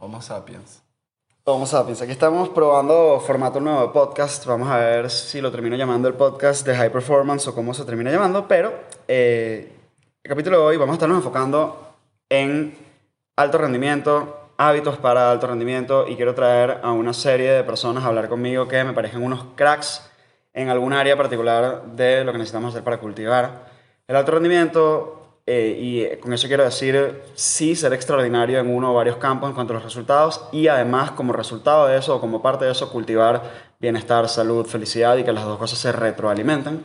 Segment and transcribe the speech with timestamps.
[0.00, 0.80] Homo sapiens.
[1.42, 2.00] Homo sapiens.
[2.02, 4.46] Aquí estamos probando formato nuevo de podcast.
[4.46, 7.84] Vamos a ver si lo termino llamando el podcast de High Performance o cómo se
[7.84, 8.46] termina llamando.
[8.46, 8.72] Pero
[9.08, 9.72] eh,
[10.22, 11.96] el capítulo de hoy vamos a estarnos enfocando
[12.28, 12.78] en
[13.34, 18.06] alto rendimiento, hábitos para alto rendimiento y quiero traer a una serie de personas a
[18.06, 20.08] hablar conmigo que me parezcan unos cracks
[20.52, 23.66] en algún área particular de lo que necesitamos hacer para cultivar
[24.06, 25.17] el alto rendimiento,
[25.50, 29.54] eh, y con eso quiero decir, sí, ser extraordinario en uno o varios campos en
[29.54, 32.92] cuanto a los resultados y además como resultado de eso o como parte de eso
[32.92, 33.42] cultivar
[33.78, 36.84] bienestar, salud, felicidad y que las dos cosas se retroalimenten.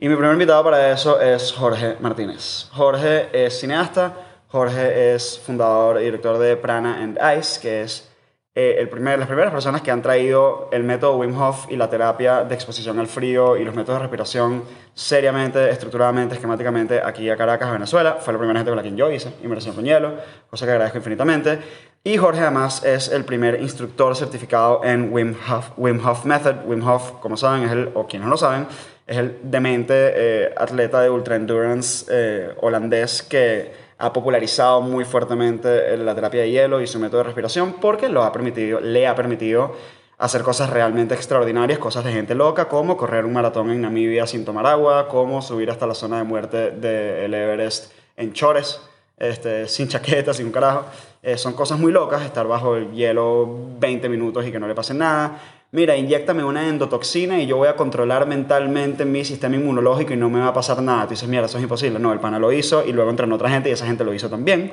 [0.00, 2.68] Y mi primer invitado para eso es Jorge Martínez.
[2.72, 4.14] Jorge es cineasta,
[4.48, 8.11] Jorge es fundador y director de Prana and Ice, que es
[8.54, 11.88] eh, el primer, las primeras personas que han traído el método Wim Hof y la
[11.88, 17.36] terapia de exposición al frío y los métodos de respiración seriamente, estructuradamente, esquemáticamente aquí a
[17.38, 18.18] Caracas, Venezuela.
[18.20, 20.16] Fue la primera gente con la que yo hice inmersión con hielo,
[20.50, 21.60] cosa que agradezco infinitamente.
[22.04, 26.66] Y Jorge además es el primer instructor certificado en Wim Hof, Wim Hof Method.
[26.66, 28.66] Wim Hof, como saben, es el, o quienes no lo saben,
[29.06, 35.96] es el demente eh, atleta de ultra endurance eh, holandés que ha popularizado muy fuertemente
[35.96, 39.14] la terapia de hielo y su método de respiración porque lo ha permitido, le ha
[39.14, 39.76] permitido
[40.18, 44.44] hacer cosas realmente extraordinarias, cosas de gente loca, como correr un maratón en Namibia sin
[44.44, 48.80] tomar agua, como subir hasta la zona de muerte del Everest en chores,
[49.16, 50.84] este, sin chaqueta, sin un carajo.
[51.22, 54.74] Eh, son cosas muy locas, estar bajo el hielo 20 minutos y que no le
[54.74, 60.12] pase nada mira, inyectame una endotoxina y yo voy a controlar mentalmente mi sistema inmunológico
[60.12, 61.04] y no me va a pasar nada.
[61.04, 61.98] Tú dices, mira, eso es imposible.
[61.98, 64.30] No, el pana lo hizo y luego entrenó otra gente y esa gente lo hizo
[64.30, 64.72] también.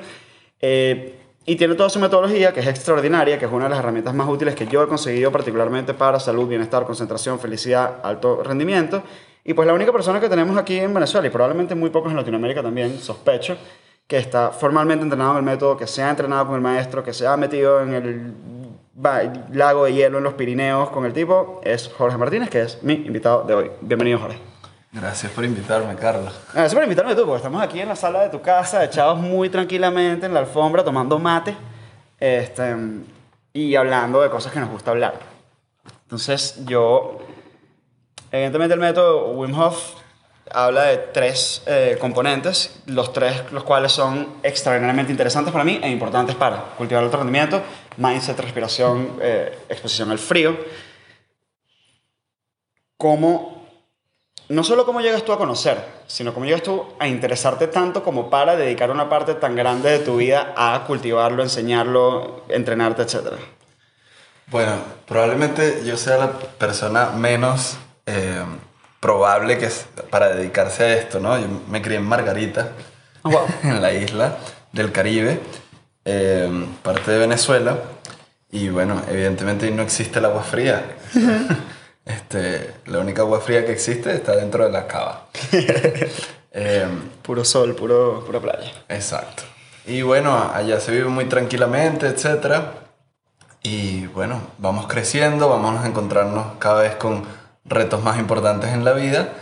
[0.61, 4.14] Eh, y tiene toda su metodología que es extraordinaria, que es una de las herramientas
[4.14, 9.02] más útiles que yo he conseguido particularmente para salud, bienestar, concentración, felicidad, alto rendimiento.
[9.44, 12.17] Y pues la única persona que tenemos aquí en Venezuela y probablemente muy pocos en
[12.17, 13.58] Latinoamérica también, sospecho,
[14.05, 17.14] que está formalmente entrenado en el método, que se ha entrenado con el maestro, que
[17.14, 18.33] se ha metido en el
[19.52, 22.94] lago de hielo en los Pirineos con el tipo es Jorge Martínez, que es mi
[22.94, 23.72] invitado de hoy.
[23.81, 24.39] Bienvenido, Jorge.
[24.92, 26.33] Gracias por invitarme, Carlos.
[26.52, 29.49] Gracias por invitarme tú, porque estamos aquí en la sala de tu casa, echados muy
[29.49, 31.55] tranquilamente en la alfombra, tomando mate
[32.20, 32.76] este,
[33.54, 35.14] y hablando de cosas que nos gusta hablar.
[36.04, 37.20] Entonces, yo,
[38.31, 39.93] evidentemente el método Wim Hof
[40.52, 45.89] habla de tres eh, componentes, los tres los cuales son extraordinariamente interesantes para mí e
[45.89, 47.61] importantes para cultivar el rendimiento,
[47.99, 50.58] mindset, respiración, eh, exposición al frío.
[52.98, 53.67] Cómo,
[54.49, 55.77] no solo cómo llegas tú a conocer,
[56.08, 59.99] sino cómo llegas tú a interesarte tanto como para dedicar una parte tan grande de
[59.99, 63.33] tu vida a cultivarlo, enseñarlo, entrenarte, etc.
[64.48, 64.73] Bueno,
[65.08, 67.77] probablemente yo sea la persona menos...
[68.05, 68.43] Eh,
[68.99, 71.37] probable que es para dedicarse a esto, ¿no?
[71.39, 72.71] Yo me crié en Margarita,
[73.23, 74.37] oh, en la isla
[74.71, 75.39] del Caribe,
[76.09, 77.77] em, parte de Venezuela,
[78.52, 80.97] y bueno, evidentemente no existe el agua fría.
[82.05, 85.27] este, la única agua fría que existe está dentro de la cava.
[86.52, 88.71] Em, puro sol, puro, pura playa.
[88.89, 89.43] Exacto.
[89.86, 92.64] Y bueno, allá se vive muy tranquilamente, etc.
[93.61, 97.23] Y bueno, vamos creciendo, vamos a encontrarnos cada vez con
[97.65, 99.33] retos más importantes en la vida.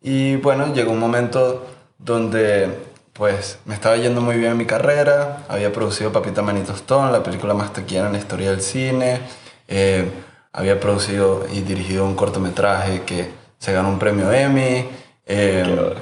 [0.00, 1.66] Y bueno, llegó un momento
[1.98, 2.85] donde
[3.16, 7.22] pues me estaba yendo muy bien en mi carrera, había producido Papita Manito Stone, la
[7.22, 9.20] película más taquillera en la historia del cine,
[9.68, 10.10] eh,
[10.52, 14.88] había producido y dirigido un cortometraje que se ganó un premio Emmy.
[15.26, 15.94] Eh,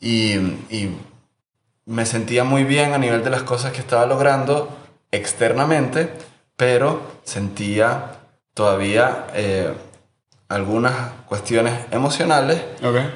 [0.00, 0.34] y,
[0.70, 0.96] y,
[1.86, 4.68] me sentía muy bien a nivel de las cosas que estaba logrando
[5.10, 6.12] externamente,
[6.54, 8.18] pero sentía
[8.52, 9.72] todavía eh,
[10.50, 10.94] algunas
[11.26, 12.62] cuestiones emocionales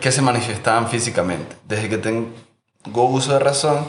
[0.00, 1.54] que se manifestaban físicamente.
[1.68, 1.98] Desde que
[2.82, 3.86] tengo uso de razón,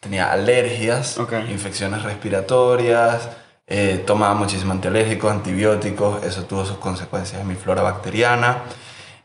[0.00, 1.18] tenía alergias,
[1.50, 3.28] infecciones respiratorias,
[3.66, 8.62] eh, tomaba muchísimos antialérgicos, antibióticos, eso tuvo sus consecuencias en mi flora bacteriana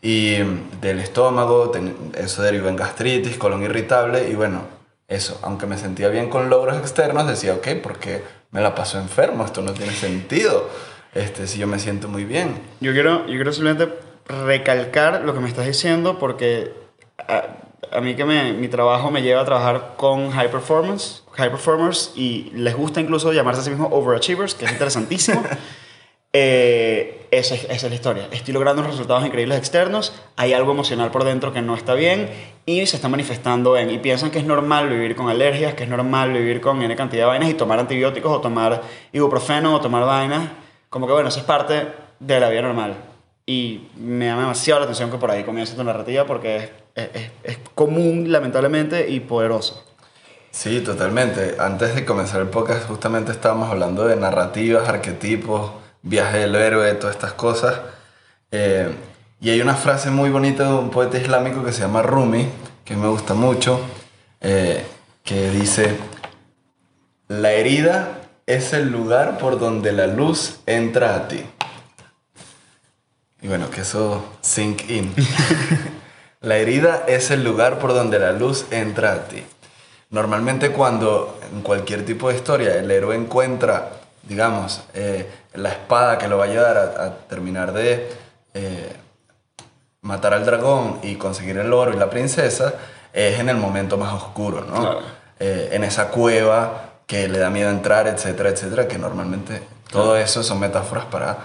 [0.02, 0.36] y
[0.82, 1.72] del estómago,
[2.16, 4.62] eso derivó en gastritis, colon irritable y bueno,
[5.08, 9.00] eso, aunque me sentía bien con logros externos, decía, ok, ¿por qué me la paso
[9.00, 9.46] enfermo?
[9.46, 10.70] Esto no tiene sentido
[11.16, 12.62] este, si yo me siento muy bien.
[12.82, 13.98] Yo quiero, yo quiero simplemente
[14.28, 16.74] recalcar lo que me estás diciendo porque
[17.92, 22.12] a, mí que me, mi trabajo me lleva a trabajar con high performance, high performers
[22.16, 25.44] y les gusta incluso llamarse a sí mismos overachievers, que es interesantísimo.
[26.34, 28.28] eh, esa, esa, es la historia.
[28.32, 32.30] Estoy logrando unos resultados increíbles externos, hay algo emocional por dentro que no está bien
[32.66, 33.90] y se está manifestando en...
[33.90, 37.24] Y piensan que es normal vivir con alergias, que es normal vivir con N cantidad
[37.24, 40.50] de vainas y tomar antibióticos o tomar ibuprofeno o tomar vainas
[40.96, 41.88] como que bueno, eso es parte
[42.22, 42.96] de la vida normal.
[43.46, 47.32] Y me llama demasiado la atención que por ahí comience tu narrativa porque es, es,
[47.44, 49.86] es común, lamentablemente, y poderoso.
[50.56, 51.58] Sí, totalmente.
[51.60, 55.72] Antes de comenzar el podcast justamente estábamos hablando de narrativas, arquetipos,
[56.02, 57.82] viaje del héroe, todas estas cosas.
[58.52, 58.90] Eh,
[59.42, 62.48] y hay una frase muy bonita de un poeta islámico que se llama Rumi,
[62.86, 63.82] que me gusta mucho,
[64.40, 64.86] eh,
[65.24, 65.98] que dice,
[67.28, 71.44] la herida es el lugar por donde la luz entra a ti.
[73.42, 75.14] Y bueno, que eso sink in.
[76.46, 79.44] la herida es el lugar por donde la luz entra a ti.
[80.12, 86.28] Normalmente cuando en cualquier tipo de historia el héroe encuentra, digamos, eh, la espada que
[86.28, 88.08] lo va a ayudar a, terminar de
[88.54, 88.94] eh,
[90.02, 92.76] matar al dragón y conseguir el oro y la princesa,
[93.12, 95.00] es en el momento más oscuro, ¿no?
[95.40, 100.44] Eh, en esa cueva que le da miedo entrar, etcétera, etcétera, que normalmente todo eso
[100.44, 101.38] son metáforas para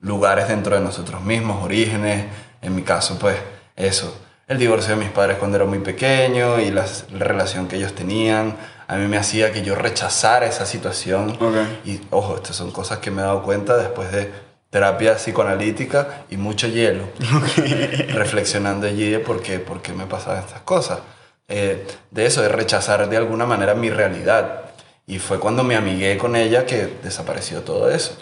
[0.00, 2.26] lugares dentro de nosotros mismos, orígenes,
[2.60, 3.36] en mi caso, pues
[3.76, 4.12] eso,
[4.48, 8.56] el divorcio de mis padres cuando era muy pequeño y la relación que ellos tenían,
[8.88, 11.36] a mí me hacía que yo rechazara esa situación.
[11.84, 14.32] Y ojo, estas son cosas que me he dado cuenta después de
[14.70, 17.04] terapia psicoanalítica y mucho hielo,
[18.08, 21.00] reflexionando allí de por qué, por qué me pasaban estas cosas.
[21.48, 24.62] Eh, de eso, de rechazar de alguna manera mi realidad.
[25.06, 28.16] Y fue cuando me amigué con ella que desapareció todo eso.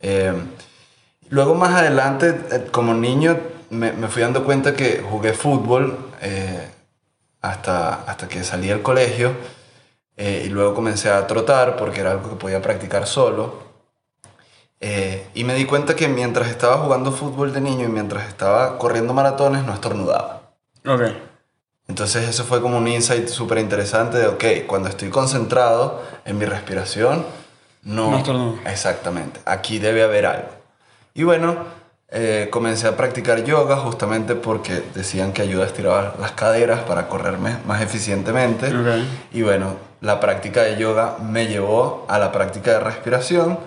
[0.00, 0.32] Eh,
[1.28, 3.38] luego más adelante, eh, como niño,
[3.70, 5.98] me, me, fui dando cuenta que jugué fútbol
[7.40, 9.32] hasta, hasta que salí del colegio
[10.16, 13.62] y luego comencé a trotar porque era algo que podía practicar solo.
[15.34, 19.14] y me di cuenta que mientras estaba jugando fútbol de niño y mientras estaba corriendo
[19.14, 20.42] maratones no estornudaba.
[20.84, 21.28] Okay.
[21.88, 26.44] Entonces eso fue como un insight súper interesante de, ok, cuando estoy concentrado en mi
[26.44, 27.24] respiración,
[27.82, 28.10] no...
[28.10, 30.48] No Exactamente, aquí debe haber algo.
[31.14, 31.56] Y bueno,
[32.10, 37.06] eh, comencé a practicar yoga justamente porque decían que ayuda a estirar las caderas para
[37.06, 38.72] correrme más eficientemente.
[39.32, 43.58] Y bueno, la práctica de yoga me llevó a la práctica de respiración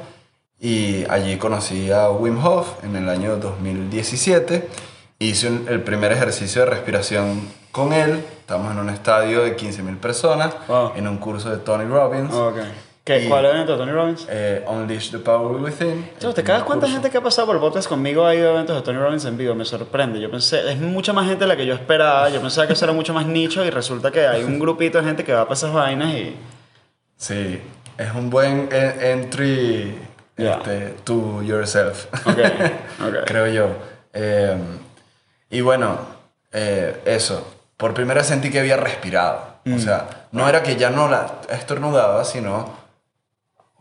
[0.60, 4.68] y allí conocí a Wim Hof en el año 2017.
[5.20, 8.26] Hice el primer ejercicio de respiración con él.
[8.40, 10.56] Estamos en un estadio de 15.000 personas,
[10.96, 12.34] en un curso de Tony Robbins.
[13.03, 14.27] ¿Qué, ¿Cuál evento Tony Robbins?
[14.30, 16.07] Eh, Unleash the Power Within.
[16.19, 18.75] ¿Te cagas cuánta gente que ha pasado por el podcast conmigo ha ido a eventos
[18.75, 19.56] de Tony Robbins en vivo?
[19.56, 20.19] Me sorprende.
[20.21, 22.30] Yo pensé, es mucha más gente de la que yo esperaba.
[22.30, 25.06] Yo pensaba que eso era mucho más nicho y resulta que hay un grupito de
[25.06, 26.36] gente que va para esas vainas y...
[27.18, 27.59] Sí,
[27.98, 29.95] es un buen entry
[30.38, 32.06] este, to yourself.
[33.25, 33.68] Creo yo.
[34.13, 34.57] Eh,
[35.50, 35.98] y bueno,
[36.51, 37.48] eh, eso
[37.81, 39.56] por primera sentí que había respirado.
[39.65, 39.80] O mm.
[39.80, 42.71] sea, no era que ya no la estornudaba, sino,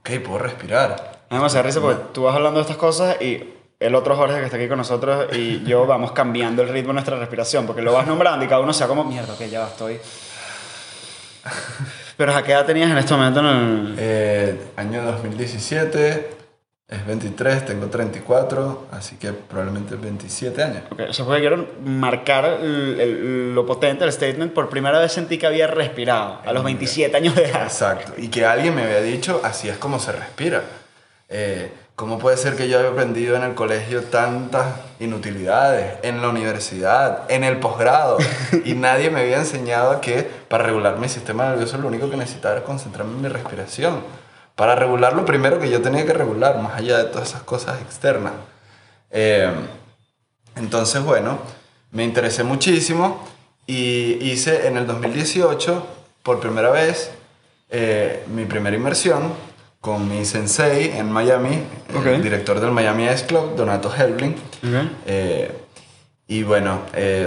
[0.00, 1.20] ok, puedo respirar.
[1.30, 4.44] Además, se risa porque tú vas hablando de estas cosas y el otro Jorge que
[4.44, 7.92] está aquí con nosotros y yo vamos cambiando el ritmo de nuestra respiración, porque lo
[7.92, 9.98] vas nombrando y cada uno sea como, mierda, ok, ya estoy.
[12.16, 13.40] Pero ¿a qué edad tenías en este momento?
[13.40, 16.39] En eh, año 2017,
[16.90, 20.82] es 23, tengo 34, así que probablemente 27 años.
[20.90, 24.52] Ok, o sea, porque quiero marcar lo potente del statement.
[24.52, 27.62] Por primera vez sentí que había respirado a los 27 años de edad.
[27.62, 30.64] Exacto, y que alguien me había dicho, así es como se respira.
[31.28, 34.66] Eh, ¿Cómo puede ser que yo haya aprendido en el colegio tantas
[34.98, 38.18] inutilidades, en la universidad, en el posgrado,
[38.64, 42.56] y nadie me había enseñado que para regular mi sistema nervioso lo único que necesitaba
[42.56, 44.00] era concentrarme en mi respiración?
[44.60, 47.80] Para regular lo primero que yo tenía que regular, más allá de todas esas cosas
[47.80, 48.34] externas.
[49.10, 49.50] Eh,
[50.54, 51.38] entonces, bueno,
[51.92, 53.26] me interesé muchísimo
[53.66, 55.86] y hice en el 2018,
[56.22, 57.10] por primera vez,
[57.70, 59.32] eh, mi primera inmersión
[59.80, 61.64] con mi sensei en Miami,
[62.04, 64.36] el director del Miami Ice Club, Donato Helbling.
[65.06, 65.56] Eh,
[66.28, 66.82] y bueno,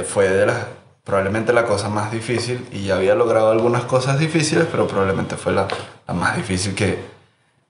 [0.07, 0.67] fue de las,
[1.03, 5.51] probablemente la cosa más difícil y ya había logrado algunas cosas difíciles, pero probablemente fue
[5.51, 5.67] la,
[6.07, 7.12] la más difícil que,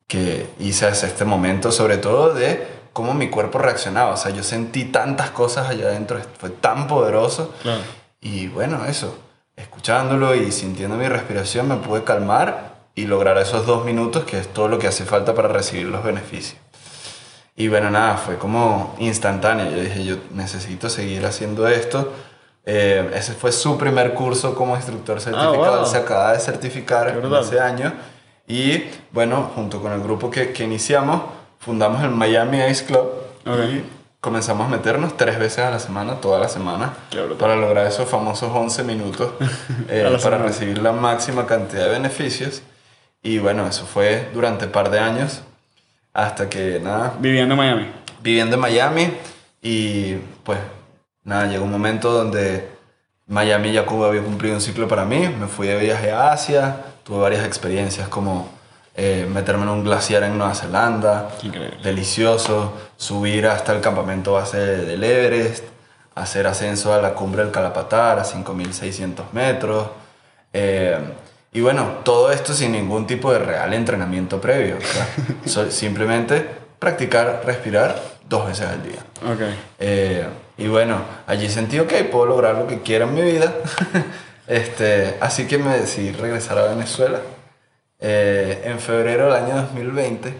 [0.07, 4.13] que hice hasta este momento, sobre todo de cómo mi cuerpo reaccionaba.
[4.13, 7.53] O sea, yo sentí tantas cosas allá adentro, fue tan poderoso.
[8.21, 9.17] Y bueno, eso,
[9.55, 14.47] escuchándolo y sintiendo mi respiración, me pude calmar y lograr esos dos minutos, que es
[14.53, 16.59] todo lo que hace falta para recibir los beneficios.
[17.55, 19.69] Y bueno, nada, fue como instantáneo.
[19.69, 22.11] Yo dije, yo necesito seguir haciendo esto.
[22.65, 25.81] Eh, ese fue su primer curso como instructor certificado.
[25.83, 27.93] Ah, Se acaba de certificar ese año.
[28.47, 31.21] Y bueno, junto con el grupo que, que iniciamos,
[31.59, 33.09] fundamos el Miami Ice Club
[33.45, 33.83] y
[34.19, 36.93] comenzamos a meternos tres veces a la semana, toda la semana,
[37.37, 39.31] para lograr esos famosos 11 minutos,
[39.89, 42.61] eh, para recibir la máxima cantidad de beneficios.
[43.21, 45.41] Y bueno, eso fue durante un par de años,
[46.13, 47.15] hasta que nada...
[47.19, 47.91] Viviendo en Miami.
[48.21, 49.13] Viviendo en Miami
[49.61, 50.59] y pues
[51.23, 52.69] nada, llegó un momento donde
[53.27, 56.92] Miami ya Cuba había cumplido un ciclo para mí, me fui de viaje a Asia,
[57.03, 58.49] tuve varias experiencias como
[58.95, 61.77] eh, meterme en un glaciar en Nueva Zelanda, Increíble.
[61.83, 65.63] delicioso, subir hasta el campamento base del Everest,
[66.15, 69.87] hacer ascenso a la cumbre del Calapatar a 5.600 metros.
[70.53, 70.97] eh,
[71.55, 74.77] y bueno, todo esto sin ningún tipo de real entrenamiento previo.
[74.77, 75.07] o sea,
[75.45, 76.43] so- simplemente
[76.79, 77.95] practicar, respirar
[78.27, 78.99] dos veces al día.
[79.23, 79.41] Ok.
[79.79, 80.25] Eh,
[80.57, 83.53] y bueno, allí sentí, ok, puedo lograr lo que quiera en mi vida.
[84.47, 87.19] Este, así que me decidí regresar a Venezuela.
[87.99, 90.33] eh, en febrero del año 2020,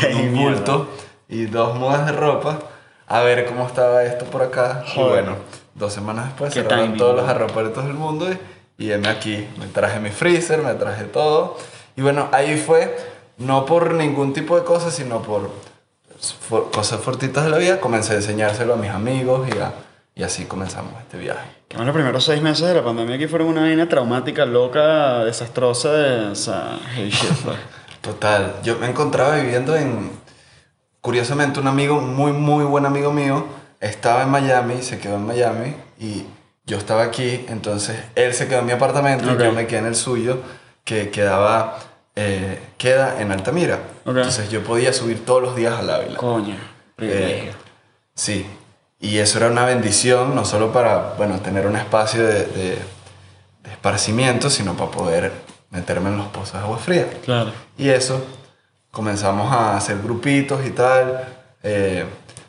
[0.00, 0.88] con un bulto
[1.28, 2.60] y dos mudas de ropa,
[3.08, 4.84] a ver cómo estaba esto por acá.
[4.94, 5.36] Y bueno,
[5.74, 7.30] dos semanas después cerraron todos los ¿no?
[7.32, 8.28] aeropuertos del mundo
[8.78, 9.48] y, y aquí.
[9.58, 11.56] Me traje mi freezer, me traje todo.
[11.96, 12.96] Y bueno, ahí fue,
[13.38, 15.50] no por ningún tipo de cosas, sino por
[16.48, 19.72] for- cosas fortitas de la vida, comencé a enseñárselo a mis amigos y, a-
[20.14, 21.48] y así comenzamos este viaje.
[21.68, 25.92] Que los primeros seis meses de la pandemia aquí fueron una vaina traumática, loca, desastrosa
[25.92, 26.26] de...
[26.30, 27.56] O sea, hey shit, pues.
[28.00, 30.10] Total, yo me encontraba viviendo en...
[31.00, 33.46] Curiosamente, un amigo, muy, muy buen amigo mío,
[33.80, 36.24] estaba en Miami, se quedó en Miami y
[36.66, 39.40] yo estaba aquí, entonces él se quedó en mi apartamento Ok.
[39.40, 40.42] y yo me quedé en el suyo,
[40.84, 41.78] que quedaba,
[42.16, 43.76] eh, queda en Altamira.
[44.04, 44.16] Ok.
[44.16, 46.16] Entonces yo podía subir todos los días al Ávila.
[46.18, 46.54] Coño,
[46.96, 47.52] privilegio.
[47.52, 47.54] Eh,
[48.14, 48.46] sí,
[49.00, 52.78] y eso era una bendición, no solo para, bueno, tener un espacio de, de-
[53.62, 55.32] de esparcimiento, sino para poder
[55.70, 57.06] meterme en los pozos de agua fría.
[57.24, 57.52] Claro.
[57.78, 58.22] Y eso,
[58.90, 61.24] comenzamos a hacer grupitos y tal.
[61.62, 62.04] eh,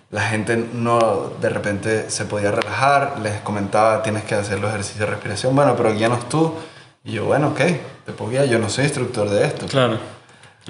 [0.10, 5.00] la gente no de repente se podía relajar, les comentaba, tienes que hacer los ejercicios
[5.00, 5.56] de respiración.
[5.56, 6.54] Bueno, pero guíanos tú.
[7.06, 7.58] Y yo, bueno, ok,
[8.06, 9.68] te puedo guiar, yo no soy instructor de esto.
[9.68, 9.98] Claro.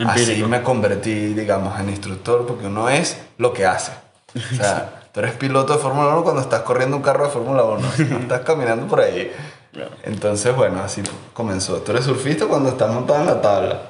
[0.05, 3.91] Así me convertí, digamos, en instructor porque uno es lo que hace.
[4.35, 7.63] O sea, tú eres piloto de Fórmula 1 cuando estás corriendo un carro de Fórmula
[7.63, 9.31] 1, no estás caminando por ahí.
[9.71, 9.91] Claro.
[10.03, 11.01] Entonces, bueno, así
[11.33, 11.81] comenzó.
[11.81, 13.81] Tú eres surfista cuando estás montado en la tabla.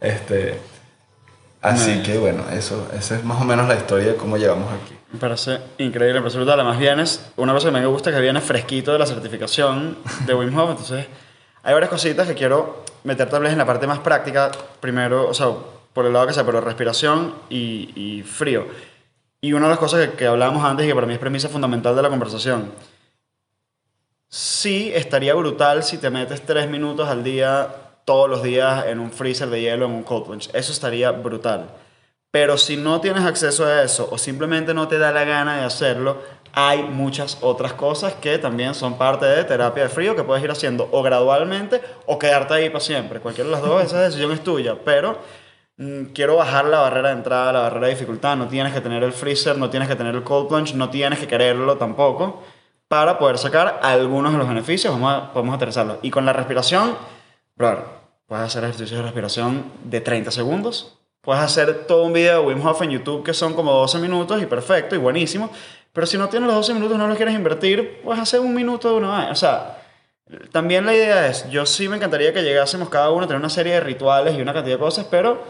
[0.00, 0.60] Este,
[1.60, 4.94] así que, bueno, eso, esa es más o menos la historia de cómo llegamos aquí.
[5.12, 6.60] Me parece increíble, me parece brutal.
[6.60, 10.34] Además, vienes, una cosa que me gusta es que vienes fresquito de la certificación de
[10.34, 10.70] Wim Hof.
[10.70, 11.06] Entonces,
[11.62, 14.50] hay varias cositas que quiero meter tal vez en la parte más práctica.
[14.80, 15.48] Primero, o sea,
[15.92, 18.66] por el lado que sea, pero respiración y, y frío.
[19.40, 21.48] Y una de las cosas que, que hablábamos antes y que para mí es premisa
[21.48, 22.72] fundamental de la conversación.
[24.28, 27.68] Sí, estaría brutal si te metes tres minutos al día,
[28.04, 30.50] todos los días, en un freezer de hielo, en un cold plunge.
[30.52, 31.70] Eso estaría brutal.
[32.30, 35.64] Pero si no tienes acceso a eso o simplemente no te da la gana de
[35.64, 36.18] hacerlo,
[36.52, 40.50] hay muchas otras cosas que también son parte de terapia de frío que puedes ir
[40.50, 43.20] haciendo o gradualmente o quedarte ahí para siempre.
[43.20, 44.76] Cualquiera de las dos, esa decisión es tuya.
[44.84, 45.18] Pero
[46.12, 48.36] quiero bajar la barrera de entrada, la barrera de dificultad.
[48.36, 51.18] No tienes que tener el freezer, no tienes que tener el cold plunge, no tienes
[51.18, 52.42] que quererlo tampoco
[52.88, 54.92] para poder sacar algunos de los beneficios.
[54.92, 55.98] Vamos a, podemos aterrizarlo.
[56.02, 56.96] Y con la respiración,
[57.54, 57.84] brother,
[58.26, 60.98] puedes hacer ejercicios de respiración de 30 segundos.
[61.20, 64.42] Puedes hacer todo un video de Wim Hof en YouTube que son como 12 minutos
[64.42, 65.50] y perfecto y buenísimo.
[65.92, 68.90] Pero si no tienes los 12 minutos no los quieres invertir, puedes hacer un minuto
[68.90, 69.32] de una vez.
[69.32, 69.82] O sea,
[70.52, 73.50] también la idea es, yo sí me encantaría que llegásemos cada uno a tener una
[73.50, 75.42] serie de rituales y una cantidad de cosas, pero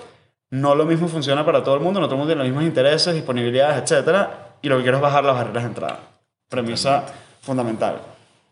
[0.51, 2.65] no lo mismo funciona para todo el mundo, no todo el mundo tiene los mismos
[2.65, 4.29] intereses, disponibilidades, etc.
[4.63, 6.01] Y lo que quiero es bajar las barreras de entrada.
[6.49, 7.05] Premisa
[7.43, 8.01] fundamental.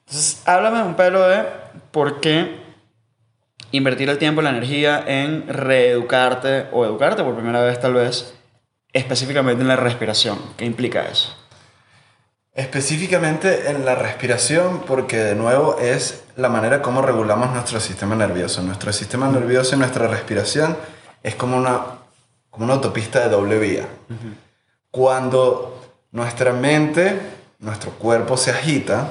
[0.07, 1.45] Entonces, háblame un pelo de
[1.91, 2.61] por qué
[3.73, 8.35] invertir el tiempo y la energía en reeducarte o educarte por primera vez tal vez,
[8.93, 10.39] específicamente en la respiración.
[10.57, 11.35] ¿Qué implica eso?
[12.55, 18.63] Específicamente en la respiración, porque de nuevo es la manera como regulamos nuestro sistema nervioso.
[18.63, 20.77] Nuestro sistema nervioso y nuestra respiración
[21.23, 21.81] es como una,
[22.51, 23.87] como una autopista de doble vía.
[24.91, 25.81] Cuando
[26.13, 27.21] nuestra mente,
[27.59, 29.09] nuestro cuerpo se agita,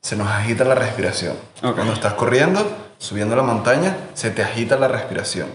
[0.00, 1.36] se nos agita la respiración.
[1.60, 2.64] Cuando estás corriendo,
[2.98, 5.48] subiendo la montaña, se te agita la respiración.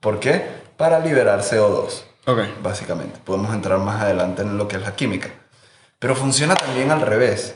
[0.00, 0.44] ¿Por qué?
[0.76, 2.40] Para liberar CO2 Ok.
[2.62, 3.18] básicamente.
[3.24, 5.30] Podemos entrar más adelante en lo que es la química.
[5.98, 7.54] Pero funciona también al revés.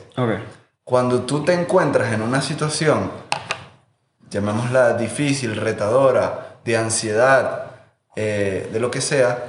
[0.83, 3.11] Cuando tú te encuentras en una situación,
[4.29, 7.71] llamémosla difícil, retadora, de ansiedad,
[8.15, 9.45] eh, de lo que sea,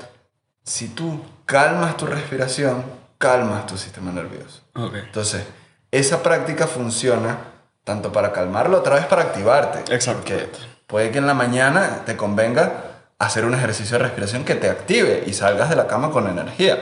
[0.64, 2.85] si tú calmas tu respiración,
[3.19, 4.62] calmas tu sistema nervioso.
[4.75, 4.95] Ok.
[4.95, 5.45] Entonces,
[5.90, 7.38] esa práctica funciona
[7.85, 9.83] tanto para calmarlo, otra vez para activarte.
[10.14, 10.49] Porque
[10.87, 12.85] puede que en la mañana te convenga
[13.19, 16.78] hacer un ejercicio de respiración que te active y salgas de la cama con energía.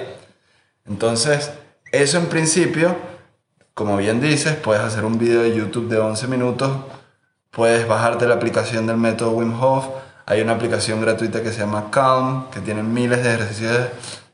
[0.87, 1.50] Entonces,
[1.92, 2.96] eso en principio,
[3.75, 6.70] como bien dices, puedes hacer un video de YouTube de 11 minutos,
[7.50, 9.87] puedes bajarte la aplicación del método Wim Hof,
[10.30, 13.88] hay una aplicación gratuita que se llama Calm, que tiene miles de ejercicios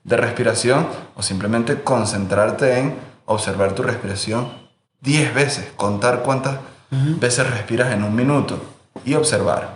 [0.04, 4.52] de, respiración, o simplemente concentrarte en observar tu respiración
[5.00, 6.58] 10 veces, contar cuántas
[6.90, 8.60] veces respiras en un minuto
[9.06, 9.70] y observar.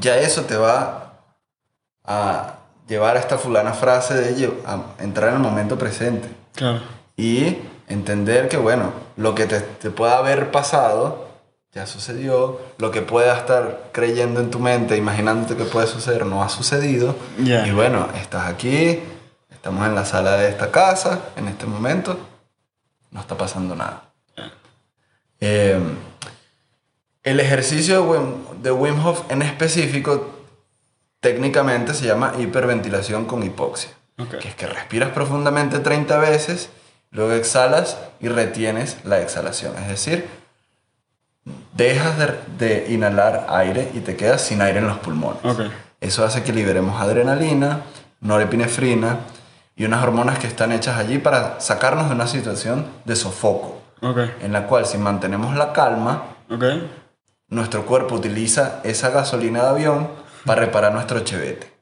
[0.00, 1.14] ya eso te va
[2.04, 2.54] a
[2.86, 6.82] llevar a esta fulana frase de a entrar en el momento presente Claro.
[7.16, 11.25] y entender que, bueno, lo que te, te pueda haber pasado
[11.76, 16.42] ya sucedió, lo que pueda estar creyendo en tu mente, imaginándote que puede suceder, no
[16.42, 17.14] ha sucedido.
[17.38, 17.66] Ya.
[17.66, 18.98] Y bueno, estás aquí,
[19.50, 22.18] estamos en la sala de esta casa, en este momento,
[23.10, 24.04] no está pasando nada.
[25.38, 25.78] Eh,
[27.22, 30.30] el ejercicio de Wim, de Wim Hof en específico
[31.20, 33.90] técnicamente se llama hiperventilación con hipoxia.
[34.40, 36.70] Que es que respiras profundamente 30 veces,
[37.10, 39.76] luego exhalas y retienes la exhalación.
[39.76, 40.26] Es decir,
[41.76, 45.44] dejas de, de inhalar aire y te quedas sin aire en los pulmones.
[45.44, 45.60] Ok.
[46.00, 47.80] Eso hace que liberemos adrenalina,
[48.20, 49.18] norepinefrina
[49.76, 54.18] y unas hormonas que están hechas allí para sacarnos de una situación de sofoco, Ok.
[54.42, 56.64] en la cual si mantenemos la calma, Ok.
[57.48, 60.08] nuestro cuerpo utiliza esa gasolina de avión
[60.44, 61.72] para reparar nuestro chevete.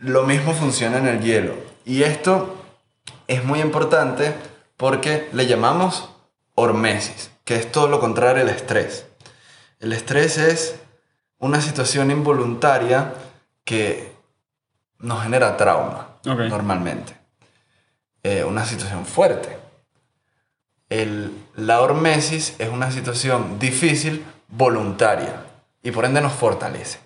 [0.00, 1.54] Lo mismo funciona en el hielo.
[1.84, 2.56] Y esto
[3.26, 4.34] es muy importante
[4.76, 6.08] porque le llamamos
[6.58, 9.06] hormesis, que es todo lo contrario al estrés.
[9.78, 10.74] El estrés es
[11.38, 13.14] una situación involuntaria
[13.64, 14.12] que
[14.98, 17.16] nos genera trauma normalmente.
[18.24, 19.56] Eh, una situación fuerte.
[20.88, 25.44] El, la hormesis es una situación difícil, voluntaria,
[25.82, 26.98] y por ende nos fortalece.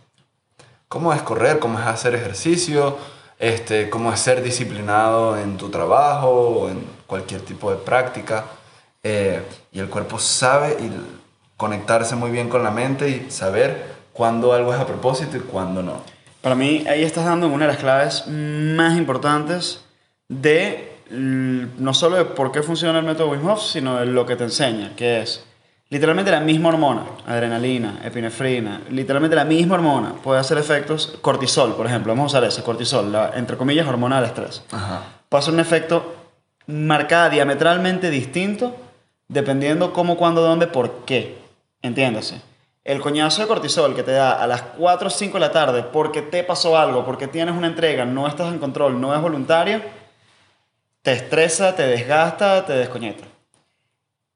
[0.89, 1.59] ¿Cómo es correr?
[1.59, 2.97] ¿Cómo es hacer ejercicio?
[3.39, 8.45] Este, ¿Cómo es ser disciplinado en tu trabajo o en cualquier tipo de práctica?
[9.05, 9.43] Eh,
[9.73, 10.91] y el cuerpo sabe y
[11.57, 15.83] conectarse muy bien con la mente y saber cuándo algo es a propósito y cuándo
[15.83, 16.01] no.
[16.41, 19.85] Para mí, ahí estás dando una de las claves más importantes
[20.29, 24.25] de l- no solo de por qué funciona el método Wim Hof, sino de lo
[24.27, 25.45] que te enseña, que es
[25.89, 31.87] literalmente la misma hormona, adrenalina, epinefrina, literalmente la misma hormona puede hacer efectos, cortisol, por
[31.87, 34.63] ejemplo, vamos a usar ese, cortisol, la, entre comillas, hormona del estrés.
[34.73, 35.03] Ajá.
[35.29, 36.15] puede hacer un efecto
[36.67, 38.75] marcada diametralmente distinto
[39.33, 41.39] dependiendo cómo, cuándo, dónde, por qué.
[41.81, 42.41] Entiéndase.
[42.85, 45.85] El coñazo de cortisol que te da a las 4 o 5 de la tarde
[45.85, 49.81] porque te pasó algo, porque tienes una entrega, no estás en control, no es voluntario,
[51.01, 53.25] te estresa, te desgasta, te descoñeta.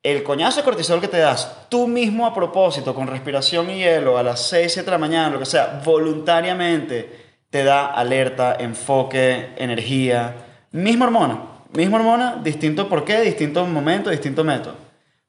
[0.03, 4.17] El coñazo de cortisol que te das tú mismo a propósito, con respiración y hielo,
[4.17, 9.55] a las 6, 7 de la mañana, lo que sea, voluntariamente, te da alerta, enfoque,
[9.57, 10.35] energía.
[10.71, 11.41] Misma hormona.
[11.73, 14.86] Misma hormona, distinto por qué, distinto momento, distinto método.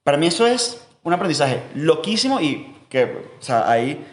[0.08, 4.08] Para mí eso es un aprendizaje loquísimo y que, o sea, hay,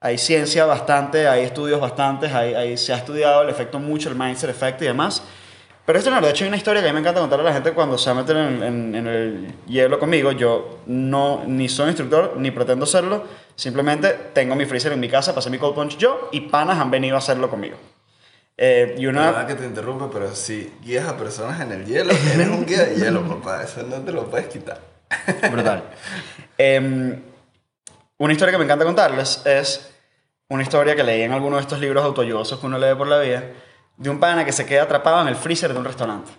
[0.00, 4.16] hay ciencia bastante, hay estudios bastantes, hay, hay- se ha estudiado el efecto mucho, el
[4.16, 5.22] mindset effect y demás.
[5.84, 7.48] Pero esto no, de hecho hay una historia que a mí me encanta contarle a
[7.50, 10.32] la gente cuando se meter en, en- en el hielo conmigo.
[10.32, 13.22] Yo no, ni soy instructor, ni pretendo serlo.
[13.54, 16.90] Simplemente tengo mi freezer en mi casa, pasé mi cold punch yo y panas han
[16.90, 17.76] venido a hacerlo conmigo.
[18.56, 19.26] Eh, y una...
[19.26, 22.82] Perdona que te interrumpe, pero si guías a personas en el hielo, eres un guía
[22.84, 23.62] de hielo, papá.
[23.62, 24.95] Eso no te lo puedes quitar.
[25.50, 25.84] Brutal.
[26.58, 27.22] Em,
[28.18, 29.92] una historia que me encanta contarles es
[30.48, 33.18] una historia que leí en alguno de estos libros autoayudosos que uno lee por la
[33.18, 33.42] vida,
[33.96, 36.30] de un pana que se queda atrapado en el freezer de un restaurante.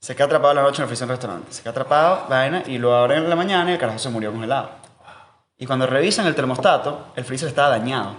[0.00, 1.52] Se queda atrapado la noche en el freezer de un restaurante.
[1.52, 4.32] Se queda atrapado, vaina, y lo abren en la mañana y el carajo se murió
[4.32, 4.70] congelado.
[5.56, 8.16] Y cuando revisan el termostato, el freezer estaba dañado.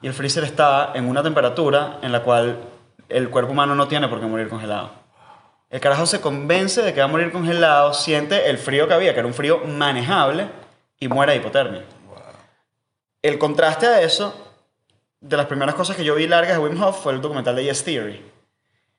[0.00, 2.58] Y el freezer estaba en una temperatura en la cual
[3.08, 5.01] el cuerpo humano no tiene por qué morir congelado.
[5.72, 9.14] El carajo se convence de que va a morir congelado, siente el frío que había,
[9.14, 10.48] que era un frío manejable,
[11.00, 11.82] y muere de hipotermia.
[13.22, 14.34] El contraste a eso,
[15.20, 17.64] de las primeras cosas que yo vi largas de Wim Hof fue el documental de
[17.64, 18.22] Yes Theory.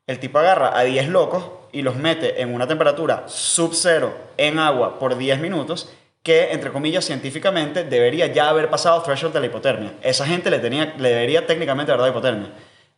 [0.08, 4.98] El tipo agarra a 10 locos y los mete en una temperatura sub-cero en agua
[4.98, 9.94] por 10 minutos, que, entre comillas, científicamente debería ya haber pasado threshold de la hipotermia.
[10.02, 12.50] Esa gente le, tenía, le debería técnicamente haber dado hipotermia.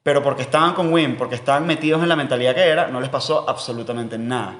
[0.05, 3.09] Pero porque estaban con Wim, porque estaban metidos en la mentalidad que era, no les
[3.09, 4.53] pasó absolutamente nada.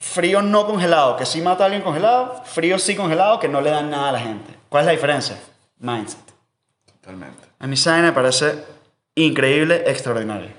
[0.00, 2.42] Frío no congelado, que sí mata a alguien congelado.
[2.44, 4.52] Frío sí congelado, que no le dan nada a la gente.
[4.68, 5.38] ¿Cuál es la diferencia?
[5.78, 6.18] Mindset.
[7.00, 7.44] Totalmente.
[7.60, 8.64] A mí Saina me parece
[9.14, 10.50] increíble, extraordinario.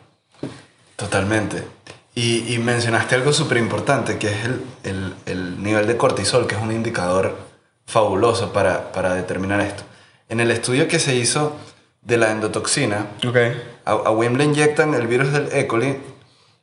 [0.96, 1.68] Totalmente.
[2.16, 6.56] Y, y mencionaste algo súper importante, que es el, el- el nivel de cortisol, que
[6.56, 7.38] es un indicador
[7.86, 9.84] fabuloso para, para determinar esto.
[10.30, 11.58] En el estudio que se hizo
[12.02, 13.38] de la endotoxina, Ok.
[13.86, 15.68] A, a Wim le inyectan el virus del E.
[15.68, 15.98] coli,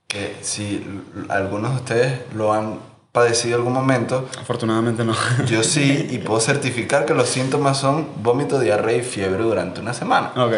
[0.08, 0.84] que si
[1.28, 2.78] algunos de ustedes lo han
[3.12, 5.14] padecido en algún momento, Afortunadamente no.
[5.46, 9.94] yo sí, y puedo certificar que los síntomas son vómito, diarrea y fiebre durante una
[9.94, 10.32] semana.
[10.36, 10.54] ok.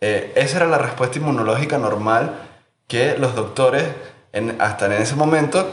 [0.00, 2.34] Eh, esa era la respuesta inmunológica normal
[2.88, 3.84] que los doctores
[4.34, 5.70] en- hasta en ese momento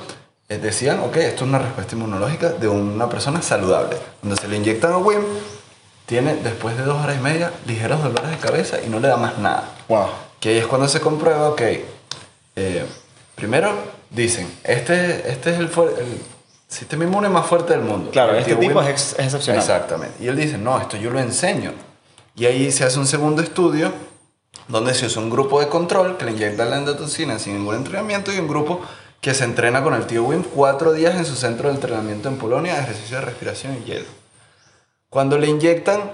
[0.47, 3.97] eh, decían, ok, esto es una respuesta inmunológica de una persona saludable.
[4.21, 5.19] Cuando se le inyectan a WIM,
[6.05, 9.17] tiene después de dos horas y media ligeros dolores de cabeza y no le da
[9.17, 9.65] más nada.
[9.89, 10.07] Wow.
[10.41, 11.61] Que ahí es cuando se comprueba, ok,
[12.55, 12.85] eh,
[13.35, 13.73] primero
[14.09, 16.21] dicen, este, este es el, el
[16.67, 18.11] sistema inmune más fuerte del mundo.
[18.11, 19.61] Claro, El este tipo Wim- es ex- es excepcional.
[19.61, 20.15] Exactamente.
[20.23, 21.71] Y él dice, no, esto yo lo enseño.
[22.35, 23.91] Y ahí se hace un segundo estudio
[24.67, 28.33] donde se usa un grupo de control que le inyecta la endotoxina sin ningún entrenamiento
[28.33, 28.81] y un grupo
[29.21, 32.37] que se entrena con el tío Wim cuatro días en su centro de entrenamiento en
[32.37, 34.07] Polonia, ejercicio de respiración y hielo.
[35.09, 36.11] Cuando le inyectan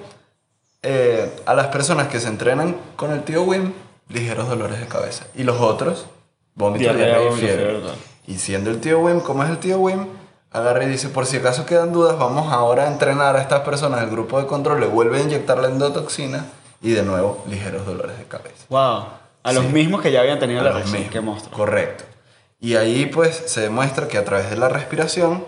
[0.83, 3.71] eh, a las personas que se entrenan con el tío Wim,
[4.09, 5.25] ligeros dolores de cabeza.
[5.35, 6.05] Y los otros,
[6.55, 7.79] vómito, Diarrea, y fiebre.
[8.27, 10.07] Y siendo el tío Wim, como es el tío Wim,
[10.51, 14.01] agarra y dice, por si acaso quedan dudas, vamos ahora a entrenar a estas personas
[14.01, 16.45] del grupo de control, le vuelve a inyectar la endotoxina
[16.81, 18.65] y de nuevo ligeros dolores de cabeza.
[18.69, 19.05] Wow.
[19.43, 19.71] A los Sí.
[19.71, 21.03] mismos que ya habían tenido A la reacción.
[21.51, 22.03] Correcto.
[22.59, 25.45] Y ahí pues se demuestra que a través de la respiración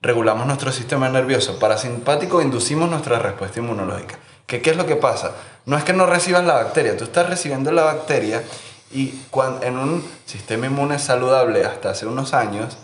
[0.00, 4.18] regulamos nuestro sistema nervioso parasimpático e inducimos nuestra respuesta inmunológica.
[4.46, 5.32] ¿Qué, ¿Qué es lo que pasa?
[5.64, 8.42] No es que no recibas la bacteria, tú estás recibiendo la bacteria
[8.92, 12.76] y cuan- en un sistema inmune saludable hasta hace unos años,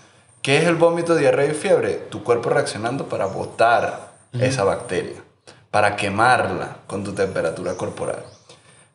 [0.42, 1.92] ¿qué es el vómito, diarrea y fiebre?
[2.10, 5.22] Tu cuerpo reaccionando para botar esa bacteria,
[5.70, 8.24] para quemarla con tu temperatura corporal.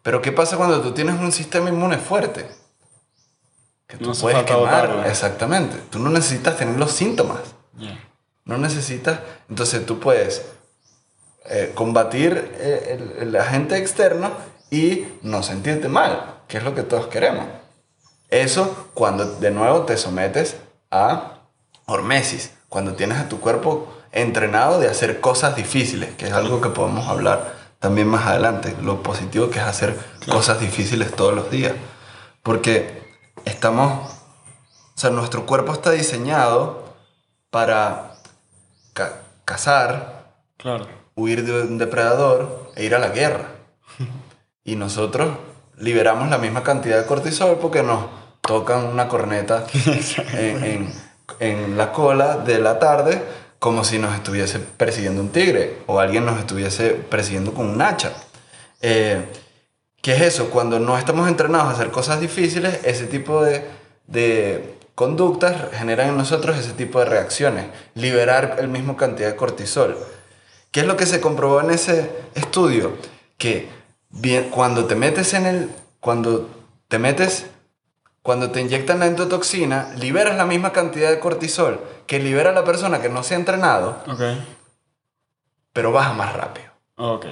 [0.03, 2.49] Pero ¿qué pasa cuando tú tienes un sistema inmune fuerte?
[3.87, 4.59] Que tú No puedes quemar.
[4.87, 5.07] botarla.
[5.07, 5.77] Exactamente.
[5.89, 7.39] Tú no necesitas tener los síntomas.
[7.77, 7.97] Yeah.
[8.43, 9.19] No necesitas.
[9.49, 10.45] Entonces tú puedes
[11.49, 14.31] eh, combatir eh, el, el agente externo
[14.69, 17.45] y no sentirte mal, que es lo que todos queremos.
[18.29, 20.57] Eso cuando de nuevo te sometes
[20.91, 21.39] a
[21.85, 26.69] hormesis, cuando tienes a tu cuerpo entrenado de hacer cosas difíciles, que es algo que
[26.69, 29.97] podemos hablar también más adelante, lo positivo que es hacer
[30.29, 31.73] cosas difíciles todos los días.
[32.43, 33.03] Porque
[33.45, 34.11] estamos,
[34.95, 36.93] o sea, nuestro cuerpo está diseñado
[37.49, 38.15] para
[38.93, 40.17] ca- cazar,
[40.57, 40.87] Claro.
[41.17, 43.49] Huir de un depredador e ir a la guerra.
[44.63, 45.29] Y nosotros
[45.77, 48.05] liberamos la misma cantidad de cortisol porque nos
[48.41, 49.65] tocan una corneta
[50.33, 51.07] en, en-
[51.39, 53.21] en la cola de la tarde
[53.59, 58.13] como si nos estuviese persiguiendo un tigre o alguien nos estuviese persiguiendo con un hacha.
[58.81, 59.25] Eh,
[60.01, 60.49] ¿Qué es eso?
[60.49, 63.65] Cuando no estamos entrenados a hacer cosas difíciles, ese tipo de,
[64.07, 67.65] de conductas generan en nosotros ese tipo de reacciones.
[67.93, 69.97] Liberar el mismo cantidad de cortisol.
[70.77, 72.95] ¿Qué es lo que se comprobó en ese estudio?
[73.39, 73.67] Que
[74.11, 75.71] bien, cuando te metes en el...
[75.99, 76.47] Cuando
[76.87, 77.47] te metes...
[78.21, 83.01] Cuando te inyectan la endotoxina, liberas la misma cantidad de cortisol que libera la persona
[83.01, 84.21] que no se ha entrenado, Ok.
[85.73, 86.67] pero baja más rápido.
[86.97, 87.25] Ok.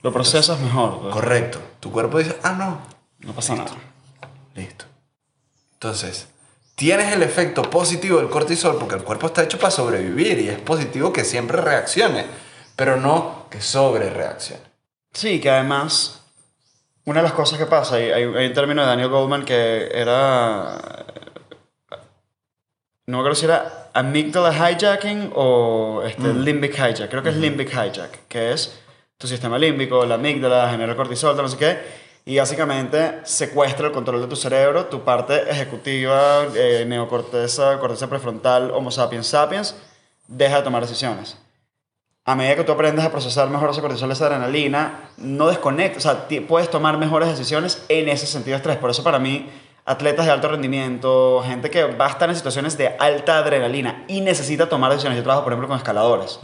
[0.00, 1.00] Lo procesas mejor.
[1.02, 1.12] pues.
[1.12, 1.60] Correcto.
[1.78, 2.80] Tu cuerpo dice, ah, no,
[3.18, 3.72] No pasa nada.
[4.54, 4.86] Listo.
[5.74, 6.28] Entonces,
[6.78, 10.58] tienes el efecto positivo del cortisol porque el cuerpo está hecho para sobrevivir y es
[10.60, 12.24] positivo que siempre reaccione,
[12.76, 14.62] pero no que sobre reaccione.
[15.12, 16.22] Sí, que además,
[17.04, 20.78] una de las cosas que pasa, hay, hay- un término de Daniel Goldman que era.
[23.06, 27.08] No me acuerdo si era amygdala hijacking o este, limbic hijack.
[27.10, 28.78] Creo que es limbic hijack, que es
[29.16, 32.07] tu sistema límbico, la amígdala, genera cortisol, no sé qué.
[32.28, 38.70] Y básicamente secuestra el control de tu cerebro, tu parte ejecutiva, eh, neocorteza, corteza prefrontal,
[38.70, 39.74] Homo sapiens sapiens,
[40.26, 41.38] deja de tomar decisiones
[42.28, 46.10] a medida que tú aprendes a procesar mejor ese cortisol, esa adrenalina, no desconectas, o
[46.10, 48.76] sea, puedes tomar mejores decisiones en ese sentido de estrés.
[48.76, 49.48] Por eso para mí,
[49.86, 54.20] atletas de alto rendimiento, gente que va a estar en situaciones de alta adrenalina y
[54.20, 55.16] necesita tomar decisiones.
[55.16, 56.38] Yo trabajo, por ejemplo, con escaladores.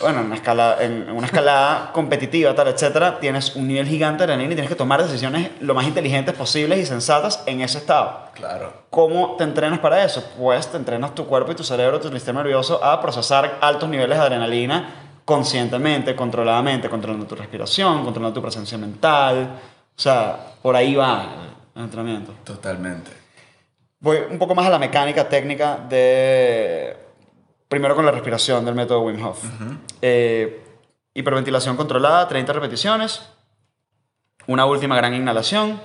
[0.00, 4.24] Bueno, en una, escala, en una escalada competitiva, tal, etcétera, tienes un nivel gigante de
[4.24, 8.30] adrenalina y tienes que tomar decisiones lo más inteligentes posibles y sensatas en ese estado.
[8.34, 8.72] Claro.
[8.90, 10.22] ¿Cómo te entrenas para eso?
[10.38, 14.18] Pues te entrenas tu cuerpo y tu cerebro, tu sistema nervioso a procesar altos niveles
[14.18, 19.58] de adrenalina conscientemente, controladamente, controlando tu respiración, controlando tu presencia mental.
[19.96, 21.26] O sea, por ahí va
[21.74, 22.32] el entrenamiento.
[22.44, 23.10] Totalmente.
[23.98, 27.05] Voy un poco más a la mecánica técnica de...
[27.68, 29.42] Primero con la respiración del método Wim Hof.
[30.02, 30.62] Eh,
[31.14, 33.22] hiperventilación controlada, 30 repeticiones.
[34.46, 35.80] Una última gran inhalación.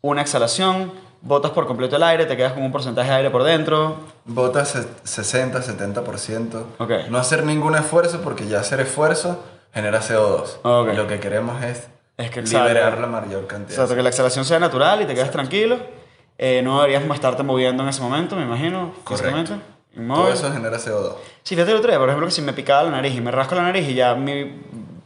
[0.00, 0.92] Una exhalación.
[1.22, 3.96] Botas por completo el aire, te quedas con un porcentaje de aire por dentro.
[4.24, 6.64] Bota se- 60, 70%.
[6.78, 6.90] Ok.
[7.10, 10.60] No hacer ningún esfuerzo porque ya hacer esfuerzo genera CO2.
[10.62, 10.94] Ok.
[10.94, 13.72] Y lo que queremos es, Es que liberar la mayor cantidad.
[13.78, 15.78] Exacto, que la exhalación sea natural y te quedes tranquilo.
[16.38, 19.58] Eh, no deberías estarte moviendo en ese momento, me imagino, Correcto.
[19.96, 21.14] Todo eso genera CO2.
[21.42, 23.30] Sí, fíjate el otro día, por ejemplo, que si me picaba la nariz y me
[23.30, 24.52] rasco la nariz y ya me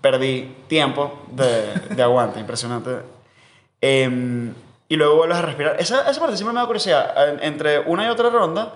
[0.01, 2.99] perdí tiempo de, de aguante, impresionante.
[3.81, 4.53] Em,
[4.89, 5.77] y luego vuelves a respirar.
[5.81, 7.29] Esa, esa parte siempre me da curiosidad.
[7.31, 8.75] En- Entre una y otra ronda,